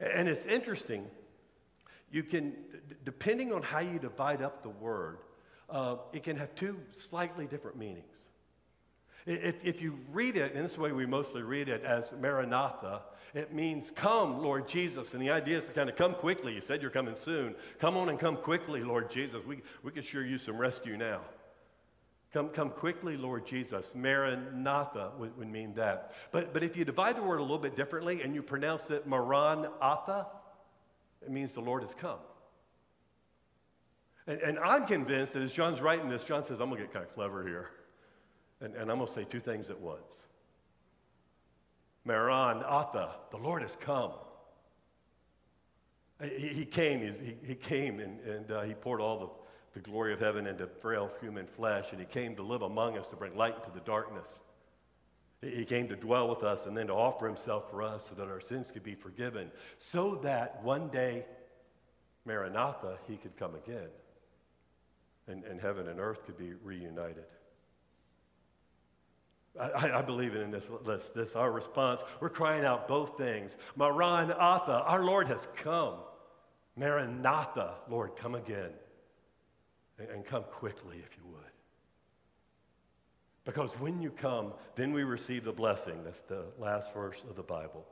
And 0.00 0.28
it's 0.28 0.46
interesting. 0.46 1.06
You 2.10 2.22
can, 2.22 2.54
depending 3.04 3.52
on 3.52 3.62
how 3.62 3.80
you 3.80 3.98
divide 3.98 4.42
up 4.42 4.62
the 4.62 4.70
word, 4.70 5.18
uh, 5.68 5.96
it 6.12 6.22
can 6.24 6.36
have 6.36 6.54
two 6.54 6.78
slightly 6.92 7.46
different 7.46 7.76
meanings. 7.76 8.06
If, 9.26 9.64
if 9.64 9.82
you 9.82 9.98
read 10.12 10.36
it, 10.36 10.54
and 10.54 10.64
this 10.64 10.78
way 10.78 10.92
we 10.92 11.06
mostly 11.06 11.42
read 11.42 11.68
it 11.68 11.84
as 11.84 12.12
Maranatha, 12.20 13.02
it 13.34 13.52
means 13.52 13.90
come, 13.90 14.42
Lord 14.42 14.66
Jesus. 14.66 15.12
And 15.14 15.22
the 15.22 15.30
idea 15.30 15.58
is 15.58 15.64
to 15.64 15.72
kind 15.72 15.88
of 15.88 15.96
come 15.96 16.14
quickly. 16.14 16.54
You 16.54 16.60
said 16.60 16.82
you're 16.82 16.90
coming 16.90 17.16
soon. 17.16 17.54
Come 17.78 17.96
on 17.96 18.08
and 18.08 18.18
come 18.18 18.36
quickly, 18.36 18.82
Lord 18.82 19.10
Jesus. 19.10 19.44
We, 19.44 19.62
we 19.82 19.92
could 19.92 20.04
sure 20.04 20.24
use 20.24 20.42
some 20.42 20.56
rescue 20.56 20.96
now. 20.96 21.20
Come, 22.32 22.48
come 22.48 22.70
quickly, 22.70 23.16
Lord 23.16 23.44
Jesus. 23.44 23.92
Maranatha 23.94 25.12
would, 25.18 25.36
would 25.36 25.48
mean 25.48 25.74
that. 25.74 26.12
But, 26.30 26.52
but 26.52 26.62
if 26.62 26.76
you 26.76 26.84
divide 26.84 27.16
the 27.16 27.22
word 27.22 27.38
a 27.38 27.42
little 27.42 27.58
bit 27.58 27.74
differently 27.76 28.22
and 28.22 28.34
you 28.34 28.42
pronounce 28.42 28.90
it 28.90 29.06
Maranatha, 29.06 30.26
it 31.22 31.30
means 31.30 31.52
the 31.52 31.60
Lord 31.60 31.82
has 31.82 31.94
come. 31.94 32.18
And, 34.26 34.40
and 34.40 34.58
I'm 34.60 34.86
convinced 34.86 35.32
that 35.32 35.42
as 35.42 35.52
John's 35.52 35.80
writing 35.80 36.08
this, 36.08 36.22
John 36.22 36.44
says, 36.44 36.60
I'm 36.60 36.68
going 36.68 36.80
to 36.80 36.86
get 36.86 36.92
kind 36.92 37.04
of 37.04 37.12
clever 37.14 37.46
here. 37.46 37.70
And, 38.60 38.74
and 38.74 38.90
I'm 38.90 38.98
going 38.98 39.06
to 39.06 39.12
say 39.12 39.24
two 39.24 39.40
things 39.40 39.70
at 39.70 39.80
once. 39.80 40.18
Maran 42.04 42.62
Atha, 42.62 43.10
the 43.30 43.36
Lord 43.36 43.62
has 43.62 43.76
come. 43.76 44.12
He, 46.22 46.48
he 46.48 46.64
came, 46.64 47.00
he, 47.00 47.36
he 47.46 47.54
came 47.54 48.00
and, 48.00 48.20
and 48.20 48.50
uh, 48.50 48.62
he 48.62 48.74
poured 48.74 49.00
all 49.00 49.18
the, 49.18 49.80
the 49.80 49.88
glory 49.88 50.12
of 50.12 50.20
heaven 50.20 50.46
into 50.46 50.66
frail 50.66 51.10
human 51.20 51.46
flesh, 51.46 51.92
and 51.92 52.00
he 52.00 52.06
came 52.06 52.36
to 52.36 52.42
live 52.42 52.62
among 52.62 52.98
us 52.98 53.08
to 53.08 53.16
bring 53.16 53.36
light 53.36 53.56
into 53.56 53.70
the 53.72 53.84
darkness. 53.84 54.40
He 55.42 55.64
came 55.64 55.88
to 55.88 55.96
dwell 55.96 56.28
with 56.28 56.42
us 56.42 56.66
and 56.66 56.76
then 56.76 56.88
to 56.88 56.92
offer 56.92 57.26
himself 57.26 57.70
for 57.70 57.82
us 57.82 58.08
so 58.08 58.14
that 58.16 58.28
our 58.28 58.40
sins 58.40 58.68
could 58.70 58.82
be 58.82 58.94
forgiven, 58.94 59.50
so 59.78 60.16
that 60.16 60.62
one 60.62 60.88
day, 60.88 61.24
Maranatha, 62.26 62.98
he 63.08 63.16
could 63.16 63.36
come 63.38 63.54
again 63.54 63.88
and, 65.26 65.44
and 65.44 65.58
heaven 65.58 65.88
and 65.88 65.98
earth 65.98 66.26
could 66.26 66.36
be 66.36 66.52
reunited. 66.62 67.24
I, 69.58 69.98
I 69.98 70.02
believe 70.02 70.34
in 70.34 70.50
this 70.50 70.64
list, 70.84 71.14
this 71.14 71.34
our 71.34 71.50
response. 71.50 72.00
We're 72.20 72.30
crying 72.30 72.64
out 72.64 72.86
both 72.86 73.18
things. 73.18 73.56
Maranatha, 73.76 74.84
our 74.84 75.04
Lord 75.04 75.26
has 75.28 75.48
come. 75.56 75.94
Maranatha, 76.76 77.74
Lord, 77.88 78.16
come 78.16 78.34
again. 78.34 78.70
And, 79.98 80.08
and 80.08 80.24
come 80.24 80.44
quickly 80.44 80.98
if 81.04 81.16
you 81.16 81.24
would. 81.30 81.40
Because 83.44 83.70
when 83.80 84.00
you 84.00 84.10
come, 84.10 84.52
then 84.76 84.92
we 84.92 85.02
receive 85.02 85.44
the 85.44 85.52
blessing. 85.52 86.04
That's 86.04 86.22
the 86.22 86.44
last 86.58 86.92
verse 86.94 87.24
of 87.28 87.36
the 87.36 87.42
Bible. 87.42 87.86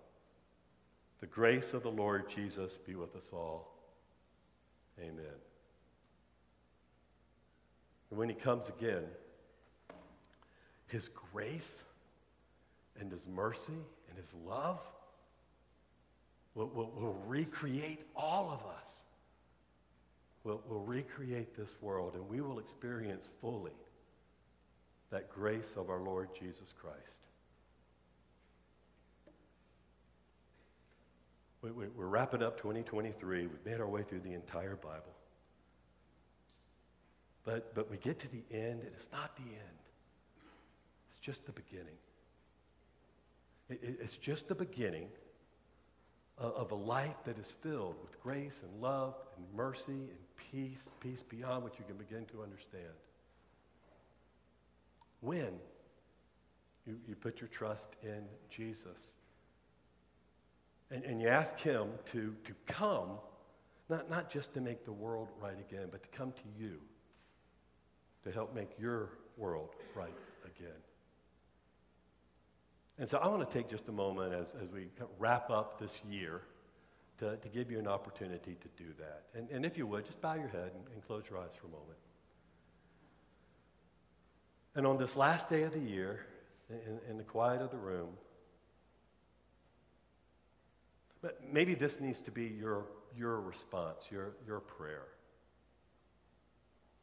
The 1.21 1.27
grace 1.27 1.73
of 1.75 1.83
the 1.83 1.91
Lord 1.91 2.29
Jesus 2.29 2.79
be 2.79 2.95
with 2.95 3.17
us 3.17 3.31
all. 3.33 3.75
Amen. 5.01 5.25
And 8.11 8.19
when 8.19 8.29
he 8.29 8.35
comes 8.35 8.69
again, 8.69 9.05
his 10.89 11.09
grace 11.33 11.83
and 12.99 13.13
his 13.13 13.27
mercy 13.27 13.73
and 14.09 14.19
his 14.19 14.33
love 14.47 14.81
will, 16.55 16.69
will, 16.69 16.91
will 16.97 17.23
recreate 17.27 18.01
all 18.17 18.51
of 18.51 18.61
us. 18.77 19.01
Will, 20.45 20.63
will 20.69 20.85
recreate 20.85 21.57
this 21.57 21.69
world, 21.81 22.15
and 22.15 22.29
we 22.29 22.41
will 22.41 22.59
experience 22.59 23.29
fully 23.41 23.73
that 25.11 25.31
grace 25.31 25.75
of 25.77 25.91
our 25.91 26.01
Lord 26.01 26.29
Jesus 26.39 26.73
Christ. 26.81 27.21
We, 31.61 31.71
we, 31.73 31.87
we're 31.89 32.07
wrapping 32.07 32.43
up 32.43 32.57
2023. 32.59 33.47
We've 33.47 33.67
made 33.67 33.81
our 33.81 33.89
way 33.89 34.03
through 34.03 34.21
the 34.21 34.33
entire 34.33 34.77
Bible. 34.77 35.15
But, 37.45 37.75
but 37.75 37.91
we 37.91 37.97
get 37.97 38.19
to 38.21 38.29
the 38.31 38.45
end, 38.51 38.83
and 38.83 38.93
it's 38.97 39.11
not 39.11 39.37
the 39.37 39.43
end. 39.43 39.88
Just 41.29 41.45
the 41.45 41.53
beginning. 41.53 41.99
It, 43.69 43.81
it, 43.83 43.99
it's 44.01 44.17
just 44.17 44.49
the 44.49 44.55
beginning 44.55 45.09
of, 46.39 46.55
of 46.55 46.73
a 46.73 46.75
life 46.75 47.17
that 47.27 47.37
is 47.37 47.55
filled 47.61 47.97
with 48.01 48.19
grace 48.23 48.63
and 48.63 48.81
love 48.81 49.15
and 49.37 49.45
mercy 49.55 49.93
and 49.93 50.19
peace, 50.51 50.89
peace 51.01 51.23
beyond 51.29 51.65
what 51.65 51.79
you 51.79 51.85
can 51.85 51.99
begin 51.99 52.25
to 52.33 52.43
understand. 52.43 52.95
When 55.21 55.53
you, 56.87 56.97
you 57.07 57.15
put 57.15 57.43
your 57.43 57.49
trust 57.49 57.89
in 58.03 58.25
Jesus. 58.49 59.13
And, 60.91 61.05
and 61.05 61.21
you 61.21 61.29
ask 61.29 61.59
Him 61.59 61.89
to, 62.13 62.35
to 62.47 62.55
come, 62.67 63.19
not, 63.91 64.09
not 64.09 64.31
just 64.31 64.55
to 64.55 64.63
make 64.63 64.87
the 64.87 64.93
world 64.93 65.29
right 65.43 65.61
again, 65.61 65.89
but 65.91 66.03
to 66.05 66.09
come 66.09 66.33
to 66.33 66.49
you 66.59 66.79
to 68.25 68.31
help 68.31 68.55
make 68.55 68.71
your 68.79 69.11
world 69.37 69.75
right 69.95 70.17
again. 70.47 70.73
And 72.99 73.09
so 73.09 73.19
I 73.19 73.29
want 73.29 73.49
to 73.49 73.57
take 73.57 73.69
just 73.69 73.89
a 73.89 73.93
moment 73.93 74.35
as, 74.35 74.49
as 74.61 74.71
we 74.71 74.89
wrap 75.19 75.51
up 75.51 75.79
this 75.79 76.01
year 76.11 76.43
to, 77.19 77.37
to 77.37 77.49
give 77.49 77.71
you 77.71 77.79
an 77.79 77.87
opportunity 77.87 78.57
to 78.61 78.83
do 78.83 78.91
that. 78.99 79.25
And, 79.35 79.49
and 79.51 79.65
if 79.65 79.79
you 79.79 79.87
would, 79.87 80.05
just 80.05 80.21
bow 80.21 80.35
your 80.35 80.49
head 80.49 80.73
and, 80.75 80.85
and 80.93 81.07
close 81.07 81.25
your 81.31 81.39
eyes 81.39 81.53
for 81.61 81.67
a 81.69 81.71
moment. 81.71 81.99
And 84.75 84.87
on 84.87 84.99
this 84.99 85.17
last 85.17 85.49
day 85.49 85.63
of 85.63 85.73
the 85.73 85.81
year, 85.81 86.27
in, 86.71 86.99
in 87.09 87.19
the 87.19 87.25
quiet 87.25 87.63
of 87.63 87.71
the 87.71 87.79
room, 87.79 88.11
but 91.21 91.41
maybe 91.53 91.75
this 91.75 92.01
needs 92.01 92.21
to 92.23 92.31
be 92.31 92.45
your, 92.45 92.87
your 93.17 93.41
response, 93.41 94.09
your, 94.11 94.35
your 94.47 94.61
prayer. 94.61 95.07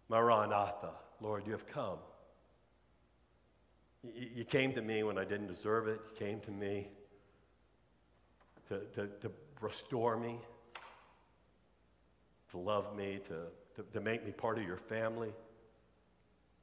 Maranatha, 0.07 0.91
Lord, 1.19 1.45
you 1.45 1.51
have 1.51 1.67
come. 1.67 1.97
You, 4.13 4.45
came 4.45 4.73
to 4.73 4.81
me 4.81 5.03
when 5.03 5.17
I 5.17 5.23
didn't 5.23 5.47
deserve 5.47 5.87
it. 5.87 5.99
You 6.11 6.25
came 6.25 6.39
to 6.41 6.51
me 6.51 6.89
to, 8.69 8.79
to, 8.95 9.07
to 9.07 9.31
restore 9.61 10.17
me, 10.17 10.39
to 12.51 12.57
love 12.57 12.95
me, 12.95 13.19
to, 13.27 13.81
to, 13.81 13.89
to 13.93 14.01
make 14.01 14.25
me 14.25 14.31
part 14.31 14.57
of 14.57 14.65
your 14.65 14.77
family 14.77 15.33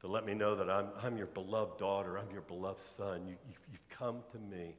to 0.02 0.09
let 0.09 0.26
me 0.26 0.35
know 0.35 0.57
that 0.57 0.68
I'm, 0.68 0.88
I'm 1.00 1.16
your 1.16 1.28
beloved 1.28 1.78
daughter, 1.78 2.18
I'm 2.18 2.31
your 2.33 2.42
beloved 2.42 2.81
son. 2.81 3.24
You, 3.24 3.37
you've, 3.46 3.61
you've 3.70 3.88
come 3.88 4.18
to 4.33 4.38
me. 4.38 4.74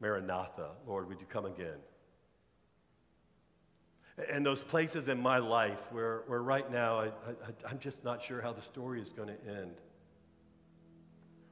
Maranatha, 0.00 0.70
Lord, 0.86 1.08
would 1.08 1.20
you 1.20 1.26
come 1.26 1.44
again? 1.44 1.76
And 4.32 4.44
those 4.44 4.62
places 4.62 5.08
in 5.08 5.20
my 5.20 5.38
life 5.38 5.92
where, 5.92 6.22
where 6.26 6.42
right 6.42 6.70
now 6.72 7.00
I, 7.00 7.06
I, 7.66 7.70
am 7.70 7.78
just 7.78 8.02
not 8.02 8.22
sure 8.22 8.40
how 8.40 8.54
the 8.54 8.62
story 8.62 9.00
is 9.00 9.10
going 9.10 9.28
to 9.28 9.46
end. 9.46 9.76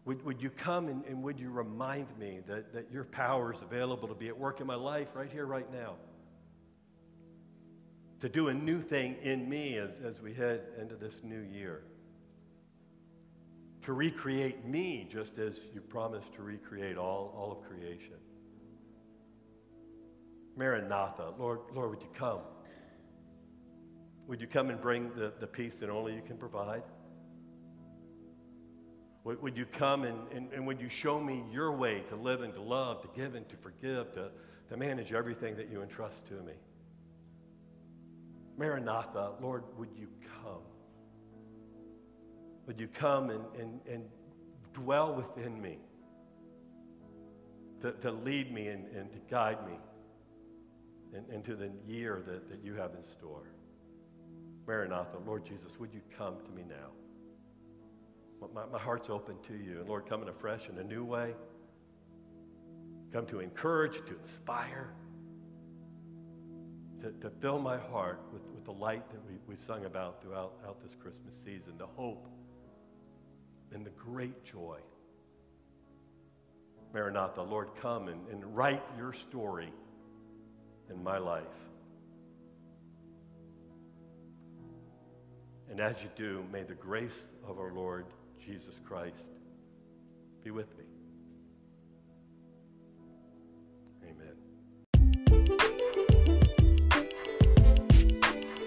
Would, 0.08 0.24
would 0.24 0.42
you 0.42 0.48
come 0.48 0.88
and, 0.88 1.04
and 1.04 1.22
would 1.22 1.38
you 1.38 1.50
remind 1.50 2.06
me 2.18 2.40
that, 2.46 2.72
that 2.72 2.90
your 2.90 3.04
power 3.04 3.52
is 3.52 3.60
available 3.60 4.08
to 4.08 4.14
be 4.14 4.28
at 4.28 4.38
work 4.38 4.62
in 4.62 4.66
my 4.66 4.74
life 4.74 5.08
right 5.12 5.30
here, 5.30 5.44
right 5.44 5.70
now? 5.70 5.96
To 8.20 8.28
do 8.30 8.48
a 8.48 8.54
new 8.54 8.80
thing 8.80 9.16
in 9.20 9.46
me 9.46 9.76
as, 9.76 10.00
as 10.00 10.18
we 10.22 10.32
head 10.32 10.62
into 10.80 10.96
this 10.96 11.20
new 11.22 11.42
year 11.42 11.82
to 13.82 13.92
recreate 13.92 14.64
me 14.64 15.06
just 15.12 15.36
as 15.36 15.56
you 15.74 15.82
promised 15.82 16.32
to 16.36 16.42
recreate 16.42 16.96
all, 16.96 17.34
all 17.36 17.52
of 17.52 17.68
creation. 17.68 18.16
Maranatha, 20.56 21.34
Lord, 21.38 21.60
Lord, 21.74 21.90
would 21.90 22.00
you 22.00 22.08
come? 22.14 22.40
Would 24.26 24.40
you 24.40 24.46
come 24.46 24.70
and 24.70 24.80
bring 24.80 25.10
the, 25.14 25.34
the 25.38 25.46
peace 25.46 25.76
that 25.80 25.90
only 25.90 26.14
you 26.14 26.22
can 26.22 26.38
provide? 26.38 26.82
Would, 29.36 29.58
you 29.58 29.66
come 29.66 30.04
and, 30.04 30.18
and, 30.32 30.50
and 30.54 30.66
would 30.66 30.80
you 30.80 30.88
show 30.88 31.20
me 31.20 31.44
your 31.52 31.70
way 31.72 32.02
to 32.08 32.16
live 32.16 32.40
and 32.40 32.54
to 32.54 32.62
love, 32.62 33.02
to 33.02 33.08
give 33.14 33.34
and 33.34 33.46
to 33.50 33.56
forgive, 33.56 34.10
to, 34.14 34.30
to 34.70 34.76
manage 34.78 35.12
everything 35.12 35.54
that 35.56 35.70
you 35.70 35.82
entrust 35.82 36.26
to 36.28 36.34
me? 36.34 36.54
Maranatha, 38.56 39.32
Lord, 39.38 39.64
would 39.76 39.90
you 39.94 40.08
come? 40.42 40.62
Would 42.66 42.80
you 42.80 42.88
come 42.88 43.28
and, 43.28 43.44
and, 43.58 43.80
and 43.86 44.04
dwell 44.72 45.14
within 45.14 45.60
me 45.60 45.76
to, 47.82 47.92
to 47.92 48.10
lead 48.10 48.50
me 48.50 48.68
and, 48.68 48.86
and 48.96 49.12
to 49.12 49.18
guide 49.30 49.58
me 49.66 49.78
in, 51.12 51.34
into 51.34 51.54
the 51.54 51.70
year 51.86 52.22
that, 52.26 52.48
that 52.48 52.64
you 52.64 52.74
have 52.76 52.94
in 52.94 53.04
store? 53.04 53.50
Maranatha, 54.66 55.18
Lord 55.26 55.44
Jesus, 55.44 55.78
would 55.78 55.92
you 55.92 56.00
come 56.16 56.36
to 56.46 56.50
me 56.50 56.64
now? 56.66 56.92
My, 58.40 58.66
my 58.72 58.78
heart's 58.78 59.10
open 59.10 59.36
to 59.48 59.54
you. 59.54 59.80
And 59.80 59.88
Lord, 59.88 60.06
come 60.06 60.22
in 60.22 60.28
a 60.28 60.32
fresh 60.32 60.68
and 60.68 60.78
a 60.78 60.84
new 60.84 61.04
way. 61.04 61.34
Come 63.12 63.26
to 63.26 63.40
encourage, 63.40 63.96
to 64.06 64.18
inspire, 64.18 64.92
to, 67.02 67.10
to 67.10 67.30
fill 67.40 67.58
my 67.58 67.78
heart 67.78 68.20
with, 68.32 68.42
with 68.54 68.64
the 68.64 68.72
light 68.72 69.08
that 69.10 69.24
we, 69.26 69.38
we've 69.46 69.60
sung 69.60 69.84
about 69.84 70.22
throughout 70.22 70.54
out 70.66 70.82
this 70.82 70.94
Christmas 70.94 71.34
season, 71.34 71.78
the 71.78 71.86
hope 71.86 72.28
and 73.72 73.84
the 73.84 73.90
great 73.90 74.44
joy. 74.44 74.78
Maranatha, 76.92 77.42
Lord, 77.42 77.68
come 77.80 78.08
and, 78.08 78.26
and 78.28 78.56
write 78.56 78.82
your 78.96 79.12
story 79.12 79.72
in 80.90 81.02
my 81.02 81.18
life. 81.18 81.44
And 85.70 85.80
as 85.80 86.02
you 86.02 86.08
do, 86.16 86.44
may 86.50 86.62
the 86.62 86.74
grace 86.74 87.26
of 87.46 87.58
our 87.58 87.72
Lord 87.72 88.06
Jesus 88.44 88.80
Christ 88.84 89.26
be 90.42 90.50
with 90.50 90.68
me. 90.78 90.84
Amen. 94.04 94.36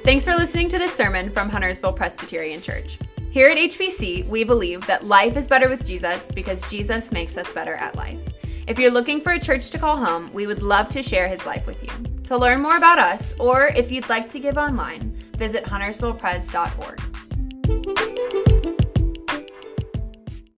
Thanks 0.03 0.25
for 0.25 0.35
listening 0.35 0.69
to 0.69 0.77
this 0.77 0.93
sermon 0.93 1.31
from 1.31 1.49
Huntersville 1.49 1.93
Presbyterian 1.93 2.61
Church. 2.61 2.99
Here 3.31 3.49
at 3.49 3.57
HPC, 3.57 4.27
we 4.27 4.43
believe 4.43 4.85
that 4.87 5.05
life 5.05 5.37
is 5.37 5.47
better 5.47 5.69
with 5.69 5.85
Jesus 5.85 6.29
because 6.29 6.69
Jesus 6.69 7.11
makes 7.11 7.37
us 7.37 7.51
better 7.51 7.75
at 7.75 7.95
life. 7.95 8.19
If 8.67 8.77
you're 8.77 8.91
looking 8.91 9.21
for 9.21 9.31
a 9.31 9.39
church 9.39 9.69
to 9.71 9.79
call 9.79 9.97
home, 9.97 10.31
we 10.33 10.47
would 10.47 10.61
love 10.61 10.89
to 10.89 11.01
share 11.01 11.27
his 11.27 11.45
life 11.45 11.65
with 11.65 11.81
you. 11.81 11.89
To 12.25 12.37
learn 12.37 12.61
more 12.61 12.77
about 12.77 12.99
us, 12.99 13.33
or 13.39 13.67
if 13.67 13.91
you'd 13.91 14.09
like 14.09 14.29
to 14.29 14.39
give 14.39 14.57
online, 14.57 15.15
visit 15.37 15.63
huntersvillepres.org. 15.63 17.20